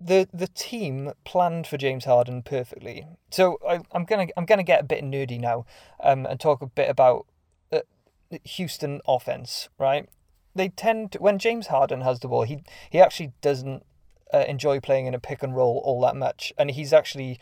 [0.00, 3.06] the the team planned for James Harden perfectly.
[3.30, 5.66] So I, am gonna I'm gonna get a bit nerdy now,
[6.02, 7.26] um, and talk a bit about
[7.72, 7.80] uh,
[8.44, 9.68] Houston offense.
[9.78, 10.08] Right,
[10.54, 13.84] they tend to, when James Harden has the ball, he he actually doesn't
[14.32, 17.38] uh, enjoy playing in a pick and roll all that much, and he's actually.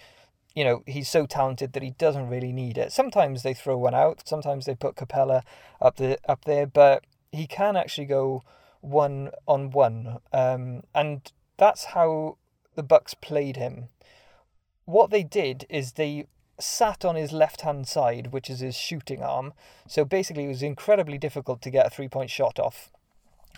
[0.55, 2.91] You know, he's so talented that he doesn't really need it.
[2.91, 5.43] Sometimes they throw one out, sometimes they put Capela
[5.81, 8.43] up the up there, but he can actually go
[8.81, 10.19] one on one.
[10.33, 12.39] Um, and that's how
[12.75, 13.89] the Bucks played him.
[14.85, 16.27] What they did is they
[16.59, 19.53] sat on his left hand side, which is his shooting arm.
[19.87, 22.91] So basically, it was incredibly difficult to get a three point shot off.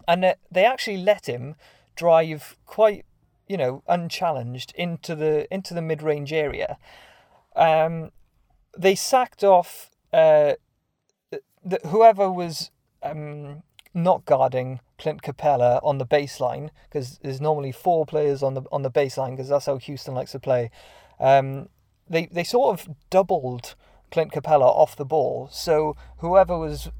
[0.06, 1.54] And they actually let him
[1.96, 3.04] drive quite,
[3.46, 6.78] you know, unchallenged into the into the mid range area.
[7.56, 8.10] Um,
[8.76, 10.54] they sacked off uh,
[11.64, 12.70] the, whoever was
[13.02, 13.62] um,
[13.94, 18.82] not guarding Clint Capela on the baseline because there's normally four players on the on
[18.82, 20.70] the baseline because that's how Houston likes to play.
[21.18, 21.68] Um,
[22.08, 23.74] they they sort of doubled
[24.10, 26.90] Clint Capela off the ball, so whoever was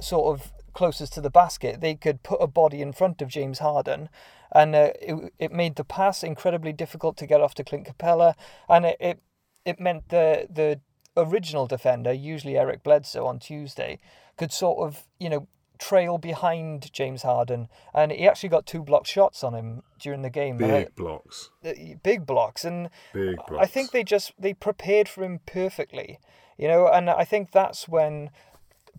[0.00, 3.58] sort of closest to the basket, they could put a body in front of James
[3.58, 4.08] Harden,
[4.52, 8.34] and uh, it it made the pass incredibly difficult to get off to Clint Capela.
[8.68, 9.22] and it it,
[9.64, 10.80] it meant the the
[11.16, 13.98] original defender, usually Eric Bledsoe on Tuesday,
[14.36, 15.46] could sort of you know
[15.80, 20.30] trail behind James Harden, and he actually got two block shots on him during the
[20.30, 20.58] game.
[20.58, 21.50] Big I, blocks.
[21.64, 23.64] Uh, big blocks, and big blocks.
[23.64, 26.20] I think they just they prepared for him perfectly,
[26.56, 28.30] you know, and I think that's when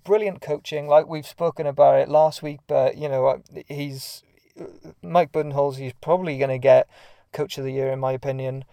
[0.04, 3.38] brilliant coaching, like we've spoken about it last week, but you know uh,
[3.68, 4.24] he's
[4.60, 4.66] uh,
[5.02, 5.78] Mike Budenholzer.
[5.78, 6.88] He's probably going to get
[7.32, 8.66] coach of the year in my opinion.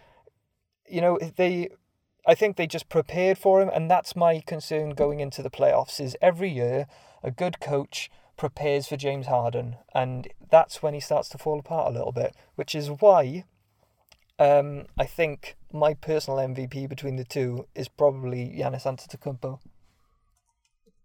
[0.89, 1.71] You know they
[2.27, 6.01] I think they just prepared for him, and that's my concern going into the playoffs.
[6.01, 6.87] Is every year
[7.23, 11.89] a good coach prepares for James Harden, and that's when he starts to fall apart
[11.89, 13.45] a little bit, which is why
[14.39, 19.59] um, I think my personal MVP between the two is probably Giannis Antetokounmpo.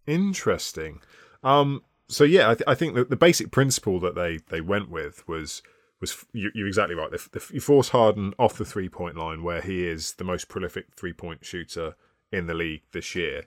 [0.05, 1.01] Interesting.
[1.43, 4.89] Um, so yeah, I, th- I think the, the basic principle that they, they went
[4.89, 5.61] with was
[6.01, 7.11] was you, are exactly right.
[7.11, 10.49] The, the, you force Harden off the three point line, where he is the most
[10.49, 11.95] prolific three point shooter
[12.31, 13.45] in the league this year.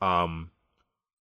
[0.00, 0.50] Um,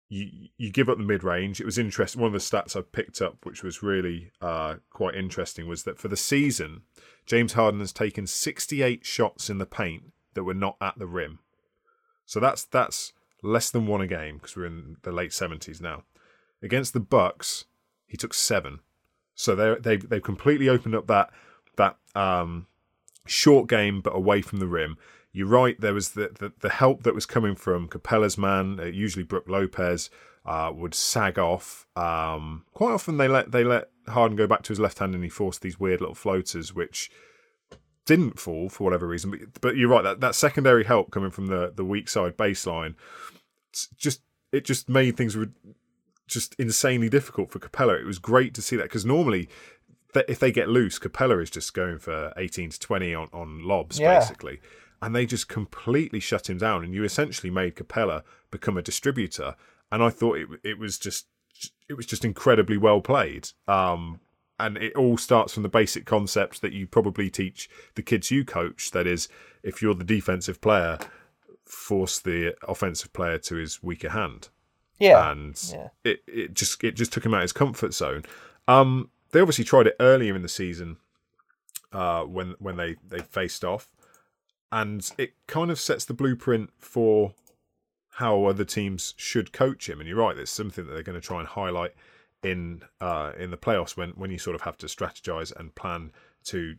[0.08, 1.60] you you give up the mid range.
[1.60, 2.20] It was interesting.
[2.20, 5.98] One of the stats I picked up, which was really uh, quite interesting, was that
[5.98, 6.82] for the season,
[7.26, 11.38] James Harden has taken 68 shots in the paint that were not at the rim.
[12.24, 13.12] So that's that's
[13.46, 16.02] less than one a game because we're in the late 70s now.
[16.62, 17.64] Against the Bucks,
[18.06, 18.80] he took seven.
[19.34, 21.30] So they they they've completely opened up that
[21.76, 22.66] that um,
[23.26, 24.96] short game, but away from the rim
[25.36, 25.78] you're right.
[25.78, 29.44] There was the, the, the help that was coming from Capela's man, uh, usually Brook
[29.46, 30.08] Lopez,
[30.46, 31.86] uh, would sag off.
[31.94, 35.22] Um, quite often they let they let Harden go back to his left hand, and
[35.22, 37.10] he forced these weird little floaters, which
[38.06, 39.30] didn't fall for whatever reason.
[39.30, 40.04] But, but you're right.
[40.04, 42.94] That, that secondary help coming from the the weak side baseline,
[43.96, 44.22] just
[44.52, 45.36] it just made things
[46.26, 48.00] just insanely difficult for Capela.
[48.00, 49.48] It was great to see that because normally
[50.28, 53.98] if they get loose, Capela is just going for 18 to 20 on, on lobs,
[53.98, 54.18] yeah.
[54.18, 54.60] basically
[55.02, 56.84] and they just completely shut him down.
[56.84, 59.54] And you essentially made Capela become a distributor.
[59.92, 61.26] And I thought it it was just
[61.88, 63.50] it was just incredibly well played.
[63.68, 64.20] Um,
[64.58, 68.44] and it all starts from the basic concepts that you probably teach the kids you
[68.44, 68.90] coach.
[68.92, 69.28] That is,
[69.62, 70.98] if you're the defensive player,
[71.66, 74.48] force the offensive player to his weaker hand.
[74.98, 75.88] Yeah, and yeah.
[76.04, 78.24] it it just it just took him out of his comfort zone.
[78.66, 80.96] Um, they obviously tried it earlier in the season
[81.92, 83.90] uh, when when they they faced off,
[84.72, 87.34] and it kind of sets the blueprint for
[88.12, 90.00] how other teams should coach him.
[90.00, 91.92] And you're right, it's something that they're going to try and highlight
[92.42, 96.12] in uh, in the playoffs when when you sort of have to strategize and plan
[96.44, 96.76] to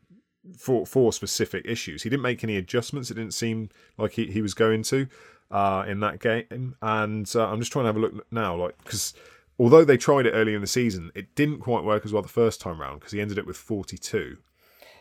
[0.56, 2.04] for for specific issues.
[2.04, 3.10] He didn't make any adjustments.
[3.12, 5.08] It didn't seem like he, he was going to
[5.52, 6.76] uh, in that game.
[6.82, 9.14] And uh, I'm just trying to have a look now, like because
[9.60, 12.28] although they tried it early in the season, it didn't quite work as well the
[12.30, 14.38] first time round because he ended up with 42.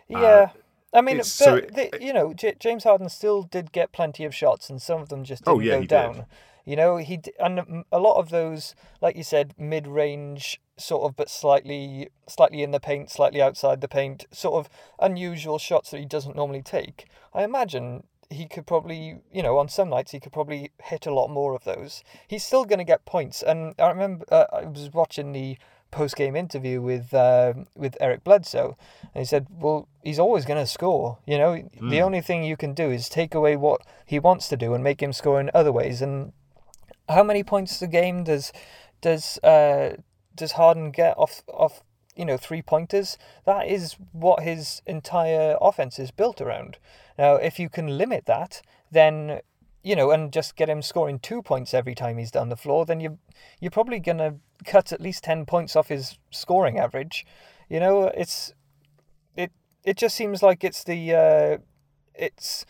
[0.09, 0.51] Yeah.
[0.95, 4.25] I mean, but so it- the, you know, J- James Harden still did get plenty
[4.25, 5.89] of shots, and some of them just Oh, didn't yeah, go he did.
[5.89, 6.27] down.
[6.65, 11.17] You know, he d- and a lot of those, like you said, mid-range sort of,
[11.17, 14.71] but slightly, slightly in the paint, slightly outside the paint, sort of
[15.01, 17.07] unusual shots that he doesn't normally take.
[17.35, 21.15] I imagine he could probably, you know, on some nights he could probably hit a
[21.15, 22.03] lot more of those.
[22.27, 25.59] He's still going to get points, and I remember uh, I was watching the
[25.93, 28.77] post-game interview with um with Eric Bledsoe,
[29.15, 31.19] and he said, "Well, he's always going to score.
[31.27, 34.57] You know, the only thing you can do is take away what he wants to
[34.57, 36.33] do and make him score in other ways." And
[37.09, 38.53] how many points a game does
[39.01, 39.97] does uh,
[40.37, 41.83] does Harden get off off
[42.15, 43.19] you know three pointers?
[43.45, 46.79] That is what his entire offense is built around.
[47.19, 49.41] Now, if you can limit that, then
[49.83, 52.85] you know, and just get him scoring two points every time he's down the floor,
[52.85, 53.19] then you
[53.61, 57.25] you're probably gonna cut at least ten points off his scoring average.
[57.69, 58.53] You know, it's
[59.37, 59.53] it
[59.85, 61.59] it just seems like it's the uh,
[62.15, 62.67] it's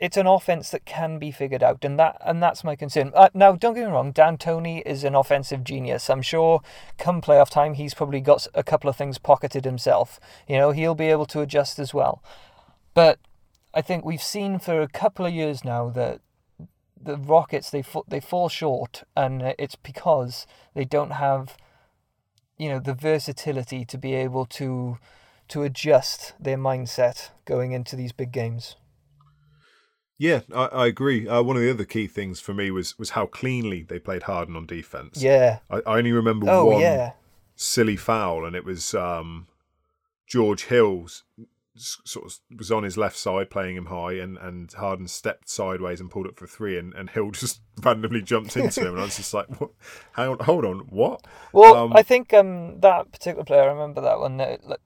[0.00, 3.12] it's an offense that can be figured out, and that and that's my concern.
[3.14, 6.08] Uh, now, don't get me wrong, D'Antoni is an offensive genius.
[6.08, 6.62] I'm sure
[6.96, 10.18] come playoff time, he's probably got a couple of things pocketed himself.
[10.48, 12.22] You know, he'll be able to adjust as well.
[12.94, 13.18] But
[13.74, 16.20] I think we've seen for a couple of years now that
[17.00, 21.58] the Rockets they they fall short, and it's because they don't have,
[22.56, 24.96] you know, the versatility to be able to
[25.48, 28.76] to adjust their mindset going into these big games.
[30.20, 31.26] Yeah, I, I agree.
[31.26, 34.24] Uh, one of the other key things for me was was how cleanly they played
[34.24, 35.22] Harden on defense.
[35.22, 35.60] Yeah.
[35.70, 37.12] I, I only remember Oh one yeah.
[37.56, 39.46] silly foul, and it was um,
[40.26, 41.24] George Hills
[41.74, 46.00] sort of was on his left side playing him high, and, and Harden stepped sideways
[46.00, 49.04] and pulled up for three, and, and Hill just randomly jumped into him, and I
[49.04, 49.70] was just like, what?
[50.12, 51.26] Hang on, hold on, what?
[51.54, 54.36] Well, Um, I think um, that particular player, I remember that one.
[54.36, 54.80] That, like,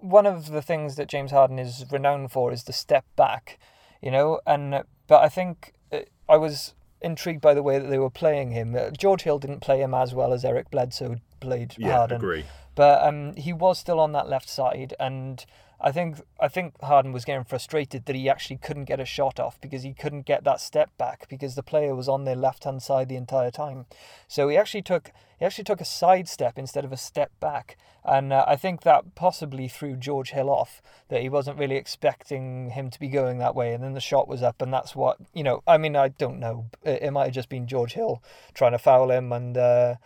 [0.00, 3.58] one of the things that James Harden is renowned for is the step back,
[4.04, 4.40] you know.
[4.46, 8.10] And uh, but I think uh, I was intrigued by the way that they were
[8.22, 8.74] playing him.
[8.76, 12.44] Uh, George Hill didn't play him as well as Eric Bledsoe played Yeah, Harden, agree.
[12.74, 15.44] but um, he was still on that left side, and
[15.84, 19.38] I think I think Harden was getting frustrated that he actually couldn't get a shot
[19.38, 22.64] off because he couldn't get that step back because the player was on their left
[22.64, 23.84] hand side the entire time.
[24.26, 27.76] So he actually took he actually took a side step instead of a step back,
[28.02, 30.80] and uh, I think that possibly threw George Hill off
[31.10, 34.26] that he wasn't really expecting him to be going that way, and then the shot
[34.26, 35.62] was up, and that's what you know.
[35.66, 36.70] I mean, I don't know.
[36.82, 38.22] It, it might have just been George Hill
[38.54, 39.96] trying to foul him, and uh,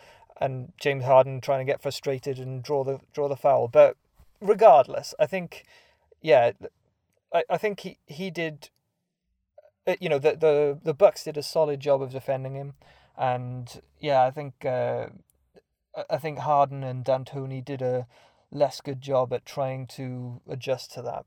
[0.40, 3.96] and James Harden trying to get frustrated and draw the draw the foul, but
[4.40, 5.64] regardless, I think,
[6.22, 6.52] yeah,
[7.32, 8.70] I, I think he he did.
[9.86, 12.74] uh, You know the the the Bucks did a solid job of defending him,
[13.16, 15.06] and yeah, I think uh,
[15.96, 18.06] I- I think Harden and D'Antoni did a
[18.50, 21.26] less good job at trying to adjust to that.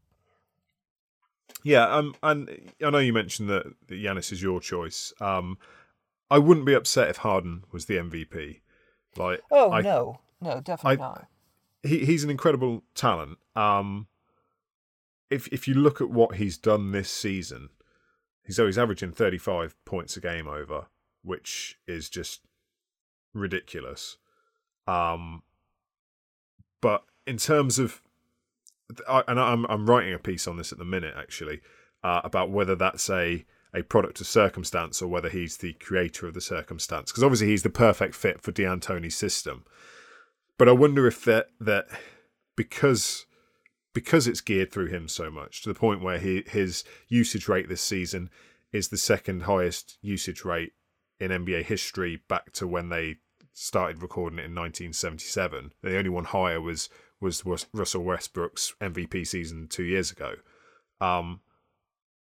[1.64, 5.14] Yeah, um, and I know you mentioned that, that Giannis is your choice.
[5.20, 5.58] Um,
[6.32, 8.62] I wouldn't be upset if Harden was the MVP.
[9.18, 11.28] Like, Oh I, no, no, definitely I- not.
[11.84, 13.38] He he's an incredible talent.
[13.56, 14.08] Um,
[15.30, 17.70] if if you look at what he's done this season,
[18.44, 20.88] he's so he's averaging thirty five points a game over,
[21.24, 22.42] which is just
[23.34, 24.18] ridiculous.
[24.88, 25.44] Um,
[26.82, 28.02] but in terms of,
[29.08, 31.62] and I'm I'm writing a piece on this at the minute actually
[32.04, 36.34] uh, about whether that's a a product of circumstance or whether he's the creator of
[36.34, 39.64] the circumstance because obviously he's the perfect fit for D'Antoni's system
[40.62, 41.88] but I wonder if that that
[42.56, 43.26] because
[43.96, 47.68] because it's geared through him so much to the point where he his usage rate
[47.68, 48.30] this season
[48.72, 50.74] is the second highest usage rate
[51.20, 53.16] in NBA history back to when they
[53.54, 55.74] started recording it in 1977.
[55.82, 56.90] The only one higher was
[57.20, 57.44] was,
[57.74, 60.36] Russell Westbrook's MVP season two years ago.
[61.00, 61.40] Um,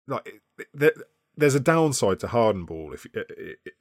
[0.08, 0.40] like
[0.72, 0.94] there,
[1.36, 3.08] there's a downside to Harden ball, if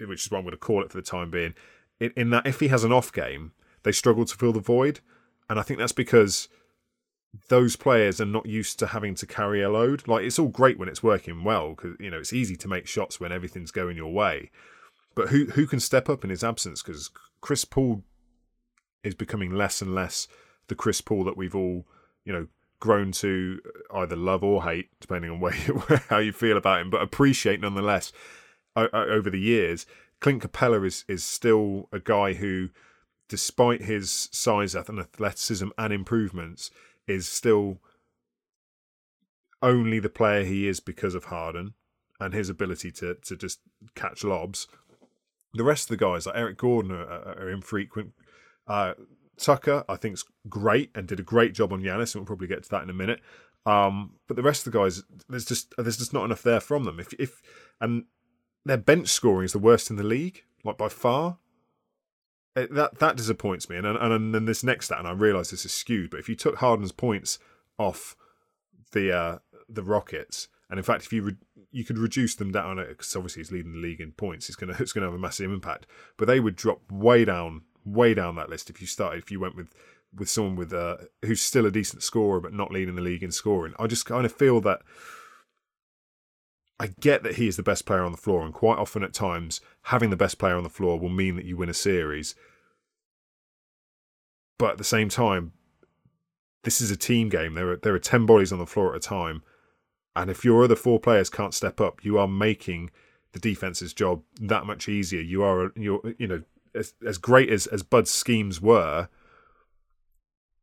[0.00, 1.52] which is what I'm going to call it for the time being
[2.00, 3.52] in, in that if he has an off game,
[3.88, 5.00] they struggle to fill the void,
[5.48, 6.48] and I think that's because
[7.48, 10.06] those players are not used to having to carry a load.
[10.06, 12.86] Like it's all great when it's working well because you know it's easy to make
[12.86, 14.50] shots when everything's going your way.
[15.14, 16.82] But who who can step up in his absence?
[16.82, 17.08] Because
[17.40, 18.02] Chris Paul
[19.02, 20.28] is becoming less and less
[20.66, 21.86] the Chris Paul that we've all
[22.26, 22.46] you know
[22.80, 26.82] grown to uh, either love or hate, depending on where you, how you feel about
[26.82, 28.12] him, but appreciate nonetheless
[28.76, 29.86] over the years.
[30.20, 32.68] Clint Capela is is still a guy who,
[33.28, 36.70] despite his size and athleticism and improvements,
[37.06, 37.78] is still
[39.62, 41.74] only the player he is because of Harden
[42.20, 43.60] and his ability to to just
[43.94, 44.66] catch lobs.
[45.54, 48.12] The rest of the guys, like Eric Gordon, are, are infrequent.
[48.66, 48.94] Uh,
[49.38, 52.48] Tucker, I think, is great and did a great job on Giannis, and we'll probably
[52.48, 53.20] get to that in a minute.
[53.64, 56.84] Um, but the rest of the guys, there's just there's just not enough there from
[56.84, 57.00] them.
[57.00, 57.42] If if
[57.80, 58.04] and
[58.64, 61.38] their bench scoring is the worst in the league, like by far.
[62.62, 63.76] It, that that disappoints me.
[63.76, 66.28] And and, and then this next stat, and I realise this is skewed, but if
[66.28, 67.38] you took Harden's points
[67.78, 68.16] off
[68.92, 69.38] the uh,
[69.68, 71.36] the Rockets, and in fact, if you re-
[71.70, 74.76] you could reduce them down, because obviously he's leading the league in points, it's gonna
[74.80, 75.86] it's gonna have a massive impact.
[76.16, 79.40] But they would drop way down, way down that list if you started if you
[79.40, 79.74] went with
[80.14, 83.32] with someone with uh, who's still a decent scorer but not leading the league in
[83.32, 83.74] scoring.
[83.78, 84.80] I just kind of feel that
[86.80, 89.12] I get that he is the best player on the floor, and quite often at
[89.12, 92.36] times, having the best player on the floor will mean that you win a series.
[94.58, 95.52] But at the same time,
[96.62, 97.54] this is a team game.
[97.54, 99.42] There are there are ten bodies on the floor at a time,
[100.14, 102.90] and if your other four players can't step up, you are making
[103.32, 105.20] the defense's job that much easier.
[105.20, 106.42] You are you you know
[106.74, 109.08] as as great as as Bud's schemes were.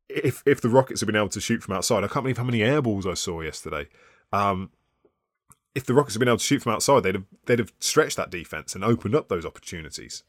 [0.07, 2.43] If if the Rockets had been able to shoot from outside, I can't believe how
[2.43, 3.87] many air balls I saw yesterday.
[4.31, 4.71] Um,
[5.75, 8.15] if the Rockets had been able to shoot from outside, they'd have they'd have stretched
[8.15, 10.23] that defense and opened up those opportunities.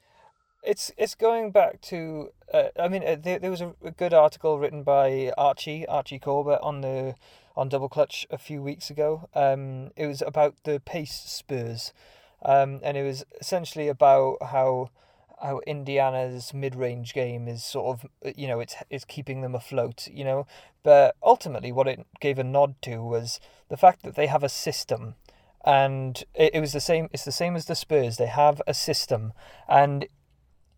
[0.63, 4.13] It's it's going back to uh, I mean uh, there, there was a, a, good
[4.13, 7.15] article written by Archie Archie Corbett on the
[7.57, 9.29] on Double Clutch a few weeks ago.
[9.35, 11.93] Um, it was about the Pacers,
[12.45, 14.91] um, and it was essentially about how
[15.41, 20.25] how Indiana's mid-range game is sort of you know it's it's keeping them afloat you
[20.25, 20.47] know
[20.83, 23.39] but ultimately what it gave a nod to was
[23.69, 25.15] the fact that they have a system
[25.67, 27.09] and it, it was the same.
[27.13, 28.17] It's the same as the Spurs.
[28.17, 29.33] They have a system,
[29.69, 30.07] and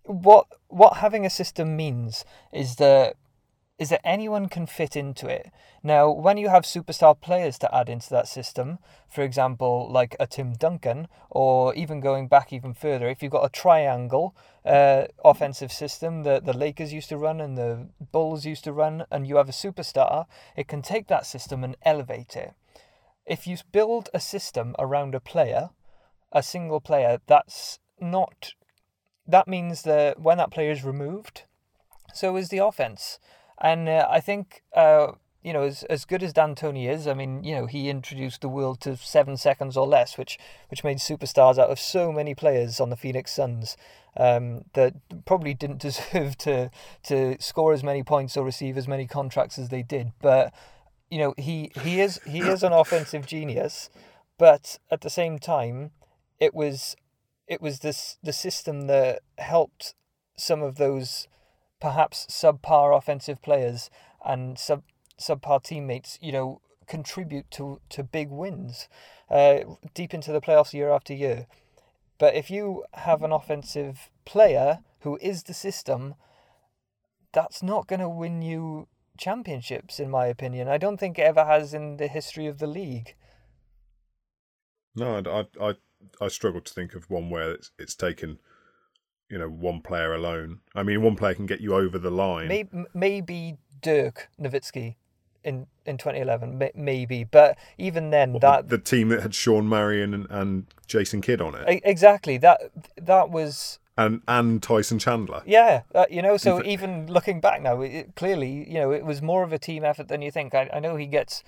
[0.04, 3.14] what what having a system means is that
[3.78, 5.52] is that anyone can fit into it.
[5.84, 10.26] Now, when you have superstar players to add into that system, for example, like a
[10.26, 14.34] Tim Duncan, or even going back even further, if you've got a triangle
[14.64, 19.04] uh, offensive system that the Lakers used to run and the Bulls used to run,
[19.12, 20.26] and you have a superstar,
[20.56, 22.54] it can take that system and elevate it
[23.28, 25.70] if you build a system around a player,
[26.32, 28.54] a single player, that's not.
[29.26, 31.42] That means that when that player is removed,
[32.14, 33.18] so is the offense.
[33.60, 35.12] And uh, I think, uh,
[35.42, 38.48] you know, as, as good as D'Antoni is, I mean, you know, he introduced the
[38.48, 42.80] world to seven seconds or less, which which made superstars out of so many players
[42.80, 43.76] on the Phoenix Suns
[44.16, 44.94] um, that
[45.26, 46.70] probably didn't deserve to
[47.04, 50.12] to score as many points or receive as many contracts as they did.
[50.20, 50.52] But
[51.10, 53.90] you know he he is he is an offensive genius,
[54.38, 55.90] but at the same time,
[56.38, 56.96] it was
[57.46, 59.94] it was this the system that helped
[60.36, 61.26] some of those
[61.80, 63.90] perhaps subpar offensive players
[64.24, 64.82] and sub
[65.20, 68.88] subpar teammates, you know, contribute to to big wins,
[69.30, 69.60] uh,
[69.94, 71.46] deep into the playoffs year after year.
[72.18, 76.14] But if you have an offensive player who is the system,
[77.32, 78.88] that's not going to win you
[79.18, 80.68] championships, in my opinion.
[80.68, 83.14] I don't think it ever has in the history of the league.
[84.94, 85.74] No, I, I,
[86.20, 88.38] I struggle to think of one where it's, it's taken,
[89.28, 90.60] you know, one player alone.
[90.74, 92.48] I mean, one player can get you over the line.
[92.48, 94.96] Maybe, maybe Dirk Nowitzki
[95.44, 100.12] in in 2011 maybe but even then what, that the team that had Shawn Marion
[100.12, 102.60] and, and Jason Kidd on it exactly that
[102.96, 105.42] that was and and Tyson Chandler.
[105.44, 106.36] Yeah, uh, you know.
[106.36, 109.84] So even looking back now, it, clearly, you know, it was more of a team
[109.84, 110.54] effort than you think.
[110.54, 111.42] I, I know he gets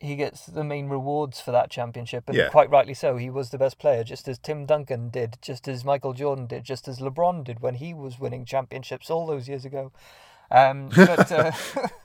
[0.00, 2.48] he gets the main rewards for that championship, and yeah.
[2.48, 3.16] quite rightly so.
[3.16, 6.64] He was the best player, just as Tim Duncan did, just as Michael Jordan did,
[6.64, 9.92] just as LeBron did when he was winning championships all those years ago.
[10.50, 11.52] Um, but uh,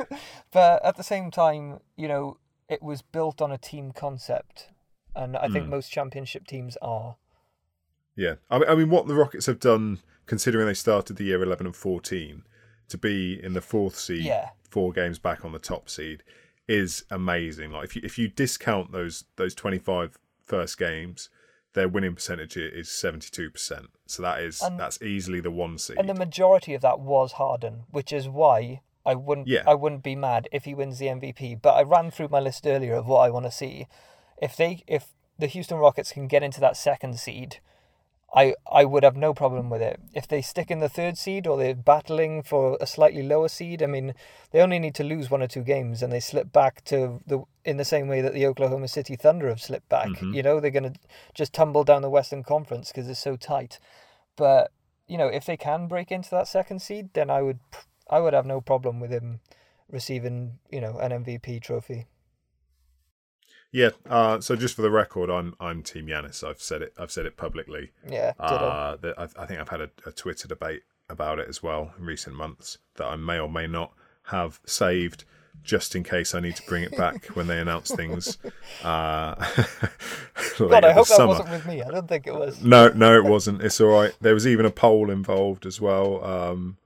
[0.52, 2.38] but at the same time, you know,
[2.70, 4.68] it was built on a team concept,
[5.16, 5.72] and I think hmm.
[5.72, 7.16] most championship teams are.
[8.20, 11.76] Yeah, I mean, what the Rockets have done, considering they started the year eleven and
[11.76, 12.44] fourteen,
[12.90, 14.50] to be in the fourth seed, yeah.
[14.70, 16.24] four games back on the top seed,
[16.68, 17.72] is amazing.
[17.72, 21.30] Like if you if you discount those those 25 first games,
[21.74, 23.88] their winning percentage is seventy two percent.
[24.06, 25.98] So that is And- that's easily the one seed.
[25.98, 29.64] And the majority of that was Harden, which is why I wouldn't Yeah.
[29.66, 31.56] I wouldn't be mad if he wins the MVP.
[31.56, 33.88] But I ran through my list earlier of what I want to see.
[34.42, 37.60] If they if the Houston Rockets can get into that second seed,
[38.34, 40.00] I I would have no problem with it.
[40.14, 43.82] If they stick in the third seed or they're battling for a slightly lower seed,
[43.82, 44.14] I mean,
[44.52, 47.44] they only need to lose one or two games and they slip back to the
[47.66, 50.10] in the same way that the Oklahoma City Thunder have slipped back.
[50.10, 50.36] Mhm.
[50.36, 51.00] You know, they're going to
[51.34, 53.80] just tumble down the Western Conference because it's so tight.
[54.36, 54.72] But
[55.08, 57.60] you know, if they can break into that second seed, then I would
[58.10, 59.40] I would have no problem with him
[59.90, 62.06] receiving you know an MVP trophy.
[63.72, 63.92] Yeah.
[64.10, 66.44] Uh, so just for the record, I'm I'm Team Giannis.
[66.44, 66.94] I've said it.
[66.98, 67.92] I've said it publicly.
[68.10, 68.34] Yeah.
[68.40, 71.94] Uh, that I, I think I've had a, a Twitter debate about it as well
[71.98, 73.94] in recent months that I may or may not
[74.26, 75.26] have saved
[75.64, 78.38] just in case I need to bring it back when they announce things.
[78.84, 79.36] Uh,
[80.58, 81.82] God, I hope that wasn't with me.
[81.82, 82.64] I don't think it was.
[82.64, 83.62] No, no, it wasn't.
[83.62, 84.14] It's all right.
[84.22, 86.24] There was even a poll involved as well.
[86.24, 86.78] Um,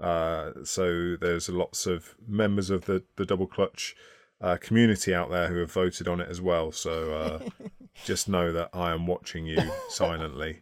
[0.00, 3.94] uh, so there's lots of members of the the double clutch
[4.40, 6.72] uh, community out there who have voted on it as well.
[6.72, 7.66] So uh,
[8.04, 9.58] just know that I am watching you
[9.88, 10.60] silently,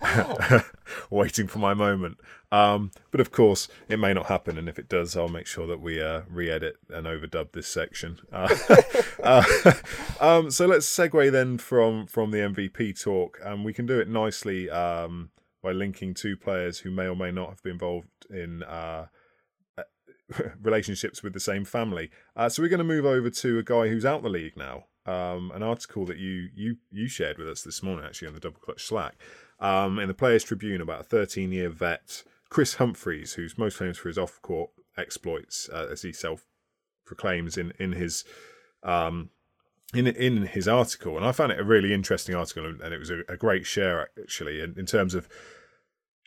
[1.10, 2.18] waiting for my moment.
[2.50, 5.66] Um, but of course, it may not happen, and if it does, I'll make sure
[5.66, 8.20] that we uh, re-edit and overdub this section.
[8.32, 8.56] Uh,
[9.22, 9.72] uh,
[10.20, 14.08] um, so let's segue then from from the MVP talk, and we can do it
[14.08, 15.30] nicely um,
[15.62, 19.06] by linking two players who may or may not have been involved in uh,
[20.62, 22.10] relationships with the same family.
[22.36, 24.84] Uh, so we're going to move over to a guy who's out the league now.
[25.06, 28.40] Um, an article that you you you shared with us this morning, actually, on the
[28.40, 29.16] Double Clutch Slack,
[29.60, 33.98] um, in the Players Tribune, about a 13 year vet, Kris Humphries, who's most famous
[33.98, 36.46] for his off court exploits, uh, as he self
[37.04, 38.24] proclaims in in his
[38.82, 39.28] um,
[39.92, 43.10] in in his article, and I found it a really interesting article, and it was
[43.10, 45.28] a, a great share actually, in, in terms of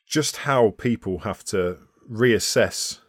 [0.05, 1.79] just how people have to
[2.09, 2.99] reassess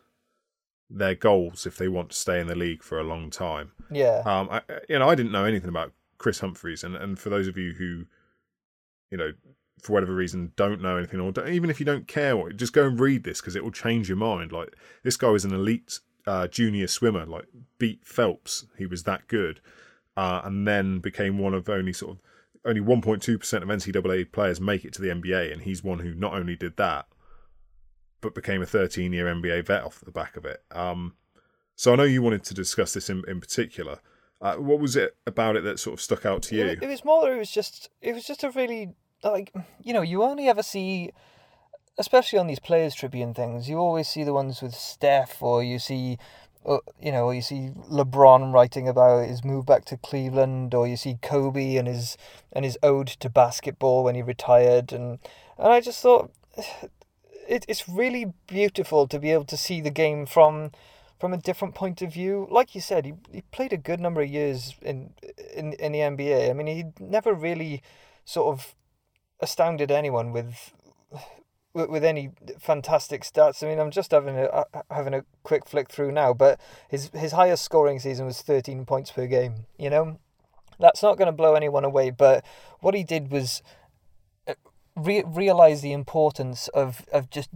[0.91, 3.73] their goals if they want to stay in the league for a long time.
[3.91, 7.31] Yeah, Um, I, you know, I didn't know anything about Kris Humphries, and, and for
[7.31, 8.07] those of you who,
[9.11, 9.33] you know,
[9.83, 12.73] for whatever reason don't know anything, or don't, even if you don't care, what, just
[12.73, 14.51] go and read this because it will change your mind.
[14.53, 17.47] Like this guy was an elite uh, junior swimmer, like
[17.79, 18.67] beat Phelps.
[18.77, 19.61] He was that good,
[20.17, 22.19] uh, and then became one of only sort of
[22.65, 26.15] only 1.2 percent of NCAA players make it to the NBA, and he's one who
[26.15, 27.07] not only did that,
[28.21, 30.63] but became a 13 year NBA vet off the back of it.
[30.71, 31.15] Um,
[31.77, 34.01] so I know you wanted to discuss this in, in particular.
[34.41, 36.67] Uh, what was it about it that sort of stuck out to you?
[36.67, 37.31] It, it was more.
[37.31, 37.91] It was just.
[38.01, 38.91] It was just a really
[39.25, 39.53] like
[39.83, 41.11] you know you only ever see,
[41.99, 43.69] especially on these Players Tribune things.
[43.69, 46.19] You always see the ones with Steph, or you see,
[46.65, 50.87] uh, you know, or you see LeBron writing about his move back to Cleveland, or
[50.87, 52.17] you see Kobe and his
[52.53, 55.19] and his ode to basketball when he retired, and
[55.59, 56.31] and I just thought.
[57.49, 60.71] It, it's really beautiful to be able to see the game from
[61.19, 62.47] from a different point of view.
[62.49, 65.15] Like you said, he, he played a good number of years in
[65.55, 66.51] in in the NBA.
[66.51, 67.83] I mean, he never really
[68.25, 68.75] sort of
[69.41, 70.73] astounded anyone with
[71.73, 73.63] with, with any fantastic stats.
[73.63, 77.33] I mean, I'm just having a having a quick flick through now, but his his
[77.33, 79.67] highest scoring season was 13 points per game.
[79.79, 80.19] You know,
[80.79, 82.11] that's not going to blow anyone away.
[82.11, 82.45] But
[82.81, 83.63] what he did was
[84.99, 87.51] re- realize the importance of of just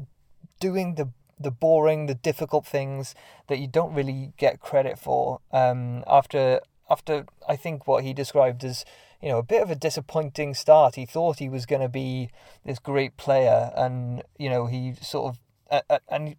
[0.60, 3.14] doing the the boring, the difficult things
[3.48, 5.40] that you don't really get credit for.
[5.50, 8.84] Um, after after I think what he described as
[9.20, 10.96] you know a bit of a disappointing start.
[10.96, 12.30] He thought he was going to be
[12.64, 15.34] this great player, and you know he sort
[15.70, 16.36] of uh, and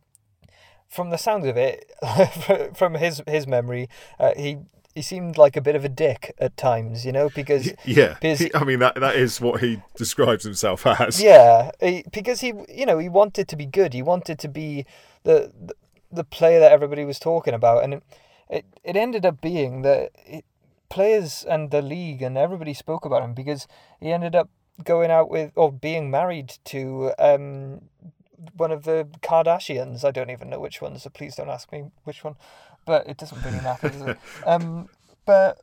[0.89, 1.91] from the sound of it,
[2.75, 3.89] from his his memory,
[4.19, 4.57] uh, he
[4.95, 7.05] he seemed like a bit of a dick at times.
[7.05, 10.85] You know because yeah, because- he- I mean that that is what he describes himself
[10.87, 11.21] as.
[11.21, 13.93] Yeah, he, because he, you know, he wanted to be good.
[13.93, 14.85] He wanted to be
[15.23, 15.73] the the,
[16.11, 18.03] the player that everybody was talking about, and it
[18.49, 20.45] it, it ended up being that it,
[20.89, 23.67] players and the league and everybody spoke about him because
[23.99, 24.47] he ended up
[24.83, 27.81] going out with or being married to um
[28.57, 30.03] one of the Kardashians.
[30.03, 32.35] I don't even know which one, so please don't ask me which one.
[32.85, 34.17] But it doesn't really matter, does it?
[34.45, 34.89] Um,
[35.25, 35.59] but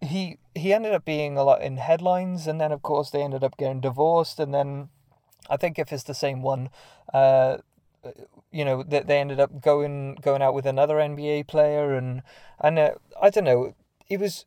[0.00, 3.44] he he ended up being a lot in headlines, and then of course they ended
[3.44, 4.88] up getting divorced, and then
[5.50, 6.70] I think if it's the same one,
[7.12, 7.58] uh,
[8.50, 12.22] you know, that they ended up going going out with another NBA player, and
[12.60, 12.90] and uh,
[13.20, 13.74] I don't know,
[14.08, 14.44] it was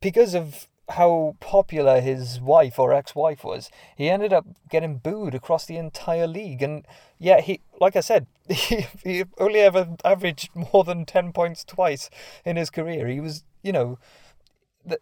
[0.00, 3.70] because of how popular his wife or ex-wife was.
[3.94, 6.86] He ended up getting booed across the entire league, and
[7.18, 8.26] yeah, he like I said,
[9.04, 12.10] he, only ever averaged more than ten points twice
[12.44, 13.06] in his career.
[13.08, 13.98] He was, you know,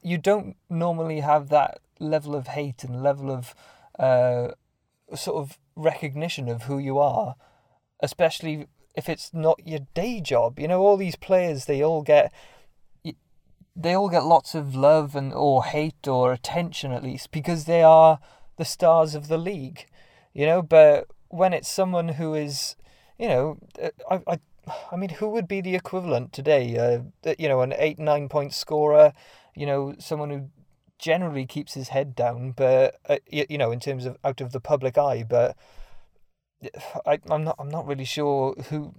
[0.02, 3.54] you don't normally have that level of hate and level of
[3.98, 4.48] uh,
[5.14, 7.36] sort of recognition of who you are,
[8.00, 10.58] especially if it's not your day job.
[10.58, 12.32] You know, all these players, they all get
[13.76, 17.82] they all get lots of love and or hate or attention at least because they
[17.82, 18.18] are
[18.56, 19.86] the stars of the league.
[20.32, 22.76] You know, but when it's someone who is,
[23.18, 24.38] you know, uh, I, I
[24.92, 26.76] I mean, who would be the equivalent today?
[27.24, 29.12] Uh, you know, an eight, nine point scorer,
[29.54, 30.50] you know, someone who
[30.98, 34.60] generally keeps his head down, but, uh, you, know, in terms of out of the
[34.60, 35.56] public eye, but
[37.06, 38.94] I, I'm not, I'm not really sure who,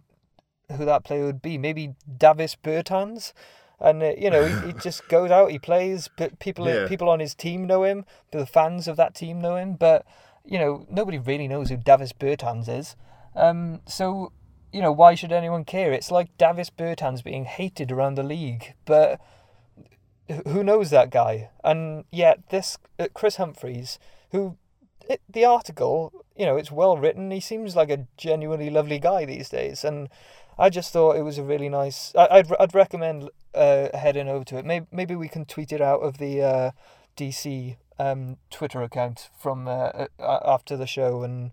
[0.76, 1.58] who that player would be.
[1.58, 3.34] Maybe Davis Bertans?
[3.80, 6.10] And uh, you know he, he, just goes out, he plays.
[6.18, 6.88] But people, yeah.
[6.88, 8.06] people on his team know him.
[8.32, 9.76] The fans of that team know him.
[9.76, 10.04] But
[10.44, 12.96] you know nobody really knows who Davis Bertans is.
[13.38, 14.32] Um, so
[14.74, 15.94] you know, why should anyone care?
[15.94, 19.20] It's like Davis Bertans being hated around the league, but
[20.48, 21.50] who knows that guy?
[21.64, 23.98] And yet, this uh, Kris Humphries,
[24.32, 24.58] who
[25.10, 27.32] it, the article, you know, it's well written.
[27.32, 30.10] He seems like a genuinely lovely guy these days, and
[30.60, 32.14] I just thought it was a really nice.
[32.16, 34.66] I, would I'd recommend uh, heading over to it.
[34.66, 36.72] Maybe maybe we can tweet it out of the uh,
[37.16, 41.52] DC um, Twitter account from uh, uh, after the show and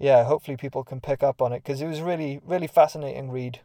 [0.00, 3.60] yeah, hopefully people can pick up on it because it was really, really fascinating read.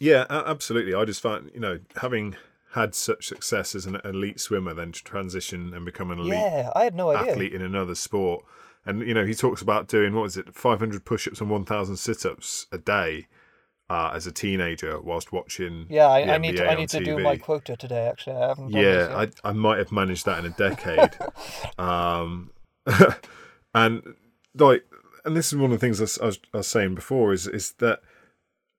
[0.00, 0.94] Yeah, absolutely.
[0.94, 2.36] I just find you know having
[2.72, 6.70] had such success as an elite swimmer, then to transition and become an elite yeah,
[6.74, 7.32] I had no idea.
[7.32, 8.44] athlete in another sport.
[8.86, 12.66] And you know, he talks about doing what is it, 500 push-ups and 1,000 sit-ups
[12.72, 13.26] a day
[13.90, 15.86] uh, as a teenager whilst watching.
[15.90, 18.06] Yeah, I, I need to, I need to do my quota today.
[18.08, 18.70] Actually, I haven't.
[18.70, 19.08] yeah,
[19.44, 21.10] I I might have managed that in a decade.
[21.78, 22.50] um,
[23.74, 24.02] and
[24.54, 24.84] like
[25.24, 27.72] and this is one of the things I was, I was saying before is is
[27.74, 28.00] that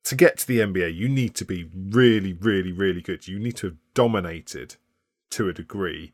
[0.06, 3.28] to get to the NBA, you need to be really, really, really good.
[3.28, 4.76] You need to have dominated
[5.32, 6.12] to a degree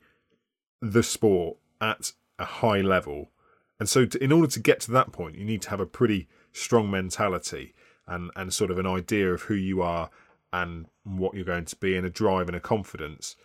[0.81, 3.31] the sport at a high level.
[3.79, 5.85] And so, to, in order to get to that point, you need to have a
[5.85, 7.73] pretty strong mentality
[8.07, 10.09] and, and sort of an idea of who you are
[10.51, 13.35] and what you're going to be, and a drive and a confidence.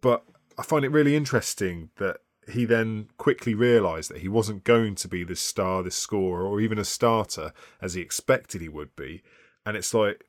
[0.00, 0.24] But
[0.58, 2.18] I find it really interesting that
[2.48, 6.60] he then quickly realised that he wasn't going to be this star, this scorer, or
[6.60, 9.22] even a starter as he expected he would be.
[9.66, 10.24] And it's like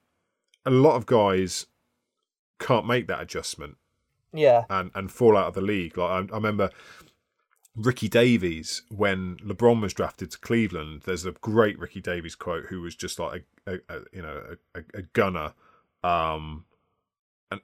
[0.65, 1.65] a lot of guys
[2.59, 3.77] can't make that adjustment.
[4.33, 4.63] Yeah.
[4.69, 5.97] And and fall out of the league.
[5.97, 6.69] Like I, I remember
[7.75, 11.03] Ricky Davis when LeBron was drafted to Cleveland.
[11.05, 14.55] There's a great Ricky Davis quote who was just like a, a, a you know
[14.73, 15.53] a, a gunner.
[16.03, 16.65] Um,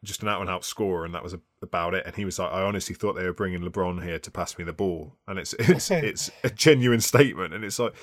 [0.03, 2.05] just an out and out scorer, and that was about it.
[2.05, 4.63] And he was like, "I honestly thought they were bringing LeBron here to pass me
[4.63, 7.53] the ball," and it's it's it's a genuine statement.
[7.53, 7.93] And it's like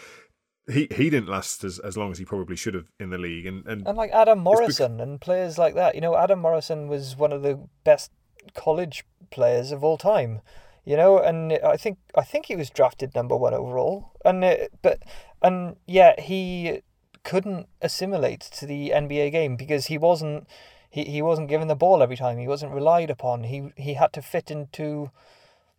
[0.71, 3.47] he he didn't last as, as long as he probably should have in the league,
[3.47, 5.09] and and, and like Adam Morrison because...
[5.09, 5.95] and players like that.
[5.95, 8.11] You know, Adam Morrison was one of the best
[8.55, 10.41] college players of all time.
[10.85, 14.73] You know, and I think I think he was drafted number one overall, and it,
[14.83, 15.03] but
[15.43, 16.83] and yet he
[17.25, 20.47] couldn't assimilate to the NBA game because he wasn't
[20.89, 22.39] he, he wasn't given the ball every time.
[22.39, 23.45] He wasn't relied upon.
[23.45, 25.11] He he had to fit into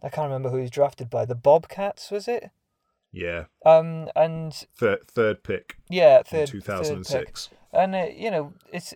[0.01, 1.25] I can't remember who he was drafted by.
[1.25, 2.51] The Bobcats was it?
[3.11, 3.45] Yeah.
[3.65, 5.77] Um and third third pick.
[5.89, 7.49] Yeah, third two thousand six.
[7.71, 8.93] And uh, you know it's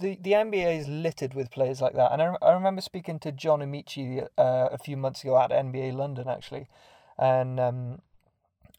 [0.00, 2.12] the the NBA is littered with players like that.
[2.12, 5.94] And I, I remember speaking to John Amaechi uh, a few months ago at NBA
[5.94, 6.68] London actually,
[7.18, 8.02] and um,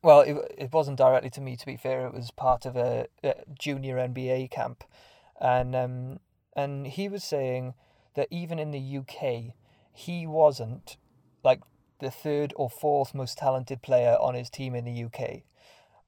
[0.04, 2.08] well, it it wasn't directly to me to be fair.
[2.08, 4.84] It was part of a, a junior NBA camp,
[5.40, 6.20] and um,
[6.58, 7.76] and he was saying
[8.16, 9.54] that even in the UK,
[9.94, 10.98] he wasn't
[11.44, 11.62] like
[12.00, 15.44] the third or fourth most talented player on his team in the UK.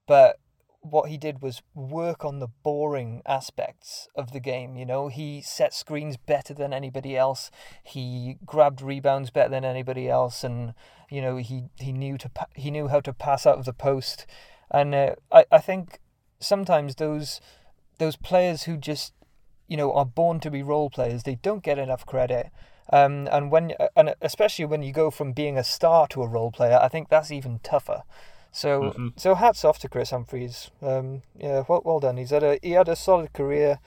[0.08, 0.40] But
[0.80, 4.76] what he did was work on the boring aspects of the game.
[4.76, 7.50] You know, he set screens better than anybody else.
[7.84, 10.74] He grabbed rebounds better than anybody else, and
[11.10, 14.26] you know he he knew to he knew how to pass out of the post.
[14.70, 16.00] And uh, I I think
[16.40, 17.40] sometimes those
[17.98, 19.12] those players who just
[19.70, 21.22] you know are born to be role players.
[21.22, 22.50] They don't get enough credit.
[22.92, 26.50] Um, and when and especially when you go from being a star to a role
[26.50, 28.02] player, I think that's even tougher.
[28.50, 29.08] So mm-hmm.
[29.16, 30.72] so hats off to Kris Humphries.
[30.82, 32.16] Um, yeah, well, well done.
[32.16, 33.78] He's had a he had a solid career,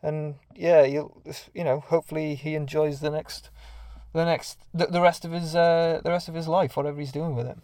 [0.00, 1.12] and yeah, you
[1.52, 3.50] you know hopefully he enjoys the next
[4.12, 7.12] the next the, the rest of his uh, the rest of his life, whatever he's
[7.12, 7.58] doing with it.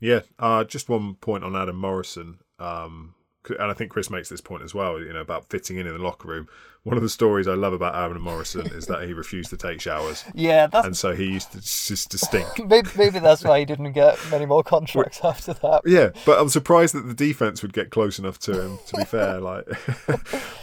[0.00, 2.40] Yeah, uh, just one point on Adam Morrison.
[2.58, 3.14] Um,
[3.48, 5.94] and I think Chris makes this point as well, you know, about fitting in in
[5.94, 6.48] the locker room.
[6.82, 9.80] One of the stories I love about Aaron Morrison is that he refused to take
[9.80, 10.24] showers.
[10.34, 10.86] Yeah, that's...
[10.86, 12.46] and so he used to just to stink.
[12.66, 15.82] maybe, maybe that's why he didn't get many more contracts after that.
[15.84, 18.78] Yeah, but I'm surprised that the defense would get close enough to him.
[18.86, 19.66] To be fair, like,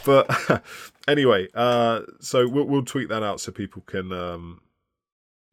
[0.05, 0.63] but
[1.07, 4.61] anyway, uh, so we'll, we'll tweet that out so people can um,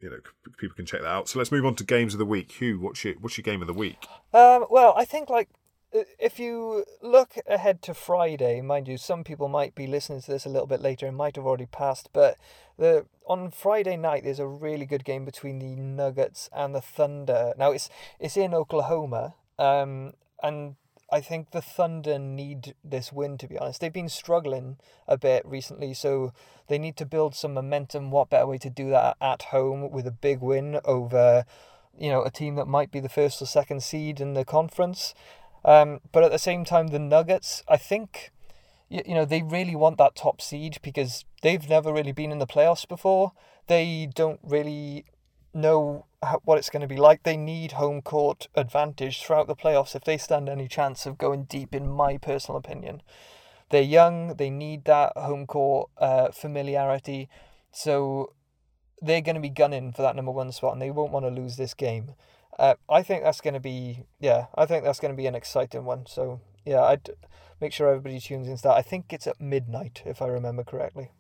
[0.01, 0.19] you know
[0.59, 1.29] people can check that out.
[1.29, 2.49] So let's move on to games of the week.
[2.61, 4.07] Huw, what's your what's your game of the week?
[4.33, 5.49] Um, well, I think like
[6.19, 10.45] if you look ahead to Friday, mind you, some people might be listening to this
[10.45, 12.37] a little bit later and might have already passed, but
[12.77, 17.55] the on Friday night there's a really good game between the Nuggets and the Thunder.
[17.57, 17.89] Now it's
[18.19, 20.75] it's in Oklahoma, um, and
[21.13, 23.81] I think the Thunder need this win to be honest.
[23.81, 26.33] They've been struggling a bit recently, so
[26.67, 28.11] they need to build some momentum.
[28.11, 31.45] What better way to do that at home with a big win over,
[31.97, 35.15] you know, a team that might be the first or second seed in the conference.
[35.65, 38.31] Um, but at the same time, the Nuggets, I think,
[38.89, 42.39] you, you know, they really want that top seed because they've never really been in
[42.39, 43.33] the playoffs before.
[43.67, 45.07] They don't really
[45.55, 47.23] know how, what it's going to be like.
[47.23, 51.45] They need home court advantage throughout the playoffs if they stand any chance of going
[51.45, 53.03] deep, in my personal opinion.
[53.71, 57.29] They're young, they need that home court uh, familiarity.
[57.73, 58.35] So
[59.01, 61.31] they're going to be gunning for that number one spot and they won't want to
[61.31, 62.13] lose this game.
[62.59, 64.47] Uh, I think that's going to be yeah.
[64.55, 66.07] I think that's going to be an exciting one.
[66.07, 67.11] So yeah, I'd
[67.61, 68.77] make sure everybody tunes into that.
[68.77, 71.11] I think it's at midnight if I remember correctly.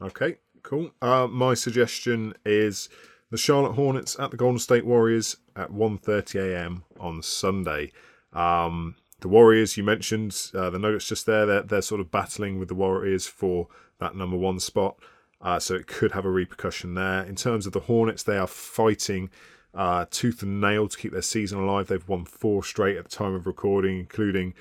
[0.00, 0.90] Okay, cool.
[1.00, 2.88] Uh, my suggestion is
[3.30, 6.84] the Charlotte Hornets at the Golden State Warriors at 1:30 a.m.
[6.98, 7.92] on Sunday.
[8.32, 11.44] Um, the Warriors, you mentioned uh, the Nuggets just there.
[11.44, 14.96] They're, they're sort of battling with the Warriors for that number one spot,
[15.40, 17.24] uh, so it could have a repercussion there.
[17.24, 19.30] In terms of the Hornets, they are fighting
[19.78, 21.86] uh, tooth and nail to keep their season alive.
[21.86, 24.54] They've won four straight at the time of recording, including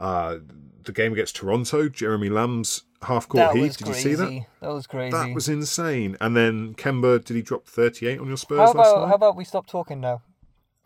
[0.00, 0.38] uh,
[0.82, 1.88] the game against Toronto.
[1.88, 3.76] Jeremy Lamb's half court heat.
[3.76, 4.10] Did crazy.
[4.10, 4.46] you see that?
[4.60, 5.16] That was crazy.
[5.16, 6.16] That was insane.
[6.20, 9.08] And then Kemba, did he drop 38 on your Spurs how last about, night?
[9.08, 10.22] How about we stop talking now?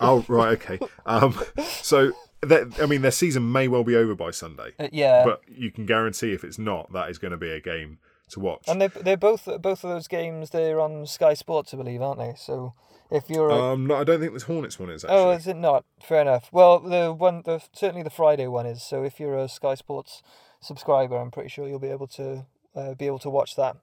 [0.01, 0.78] Oh, right, okay.
[1.07, 1.34] um,
[1.64, 2.12] so,
[2.43, 4.74] that, I mean, their season may well be over by Sunday.
[4.78, 5.24] Uh, yeah.
[5.24, 8.41] But you can guarantee if it's not, that is going to be a game to
[8.41, 8.64] watch.
[8.68, 12.20] And they they're both both of those games they're on Sky Sports, I believe, aren't
[12.20, 12.34] they?
[12.36, 12.74] So
[13.11, 15.19] if you're a, um, no, I don't think this Hornets one is actually.
[15.19, 15.85] oh, is it not?
[16.03, 16.49] Fair enough.
[16.53, 18.83] Well, the one, the certainly the Friday one is.
[18.83, 20.23] So if you're a Sky Sports
[20.61, 23.77] subscriber, I'm pretty sure you'll be able to uh, be able to watch that.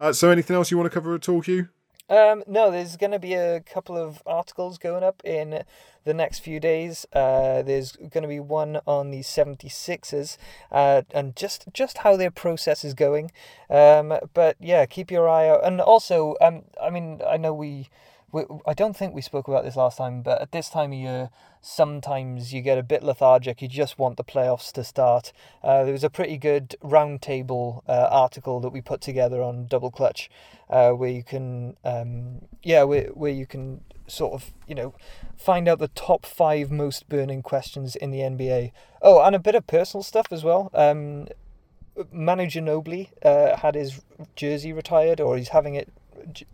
[0.00, 1.68] Uh, so, anything else you want to cover at all, Huw?
[2.10, 5.62] Um, no, there's going to be a couple of articles going up in
[6.04, 7.04] the next few days.
[7.12, 10.38] Uh, there's going to be one on the 76ers
[10.72, 13.30] uh, and just, just how their process is going.
[13.68, 15.64] Um, but yeah, keep your eye out.
[15.66, 17.90] And also, um, I mean, I know we,
[18.30, 20.98] we, I don't think we spoke about this last time, but at this time of
[20.98, 21.30] year,
[21.62, 23.62] sometimes you get a bit lethargic.
[23.62, 25.32] You just want the playoffs to start.
[25.62, 29.90] Uh, there was a pretty good roundtable uh, article that we put together on Double
[29.90, 30.28] Clutch,
[30.68, 34.94] uh, where you can, um, yeah, where, where you can sort of, you know,
[35.36, 38.72] find out the top five most burning questions in the NBA.
[39.00, 40.70] Oh, and a bit of personal stuff as well.
[40.74, 41.28] Um,
[42.12, 44.02] Manu Ginobili uh, had his
[44.36, 45.90] jersey retired, or he's having it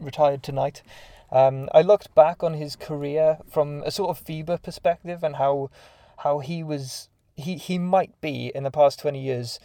[0.00, 0.82] retired tonight.
[1.30, 5.70] Um, I looked back on his career from a sort of FIBA perspective and how
[6.18, 9.58] how he was he, he might be in the past twenty years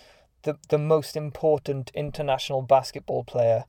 [0.43, 3.65] the the most important international basketball player.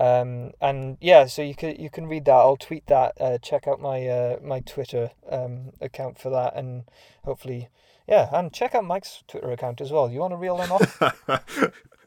[0.00, 2.32] Um, and yeah, so you can you can read that.
[2.32, 3.20] I'll tweet that.
[3.20, 6.84] Uh, check out my uh, my Twitter um, account for that, and
[7.24, 7.68] hopefully,
[8.06, 10.10] yeah, and check out Mike's Twitter account as well.
[10.10, 11.02] You want to reel them off?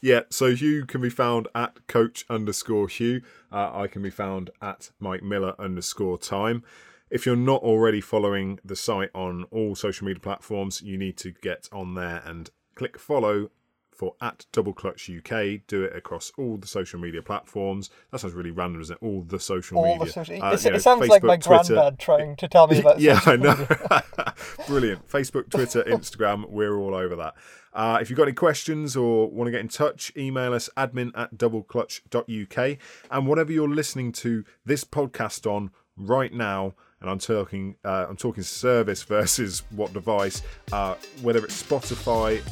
[0.00, 3.22] yeah, so Huw can be found at coach underscore Huw.
[3.50, 6.64] Uh, I can be found at Mike Miller underscore time.
[7.10, 11.30] If you're not already following the site on all social media platforms, you need to
[11.30, 13.50] get on there and click follow
[13.92, 15.60] for at Double Clutch UK.
[15.66, 17.90] Do it across all the social media platforms.
[18.10, 19.04] That sounds really random, isn't it?
[19.04, 20.06] All the social All media.
[20.06, 20.42] the social.
[20.42, 21.74] Uh, it, you know, it sounds like my Twitter.
[21.74, 23.00] granddad trying to tell me about.
[23.00, 23.54] yeah, I know.
[24.66, 25.08] Brilliant.
[25.08, 27.34] Facebook, Twitter, Instagram, we're all over that.
[27.74, 31.10] Uh, if you've got any questions or want to get in touch, email us admin
[31.14, 32.78] at doubleclutch.uk.
[33.10, 38.16] And whatever you're listening to this podcast on right now, and I'm talking, uh, I'm
[38.16, 42.42] talking service versus what device, uh, whether it's Spotify,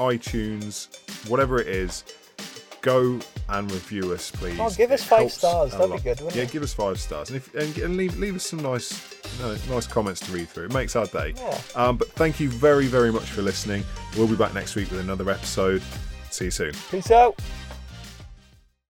[0.00, 0.88] iTunes,
[1.28, 2.04] whatever it is,
[2.80, 3.20] go
[3.50, 4.58] and review us, please.
[4.58, 5.72] Oh, give us It five stars.
[5.72, 6.52] That'd be good, wouldn't yeah, it?
[6.52, 9.86] give us five stars, and if and, and leave leave us some nice no, nice
[9.86, 10.66] comments to read through.
[10.66, 11.34] It makes our day.
[11.36, 11.60] Yeah.
[11.76, 13.84] Um, but thank you very very much for listening.
[14.16, 15.82] We'll be back next week with another episode.
[16.30, 16.72] See you soon.
[16.90, 17.38] Peace out.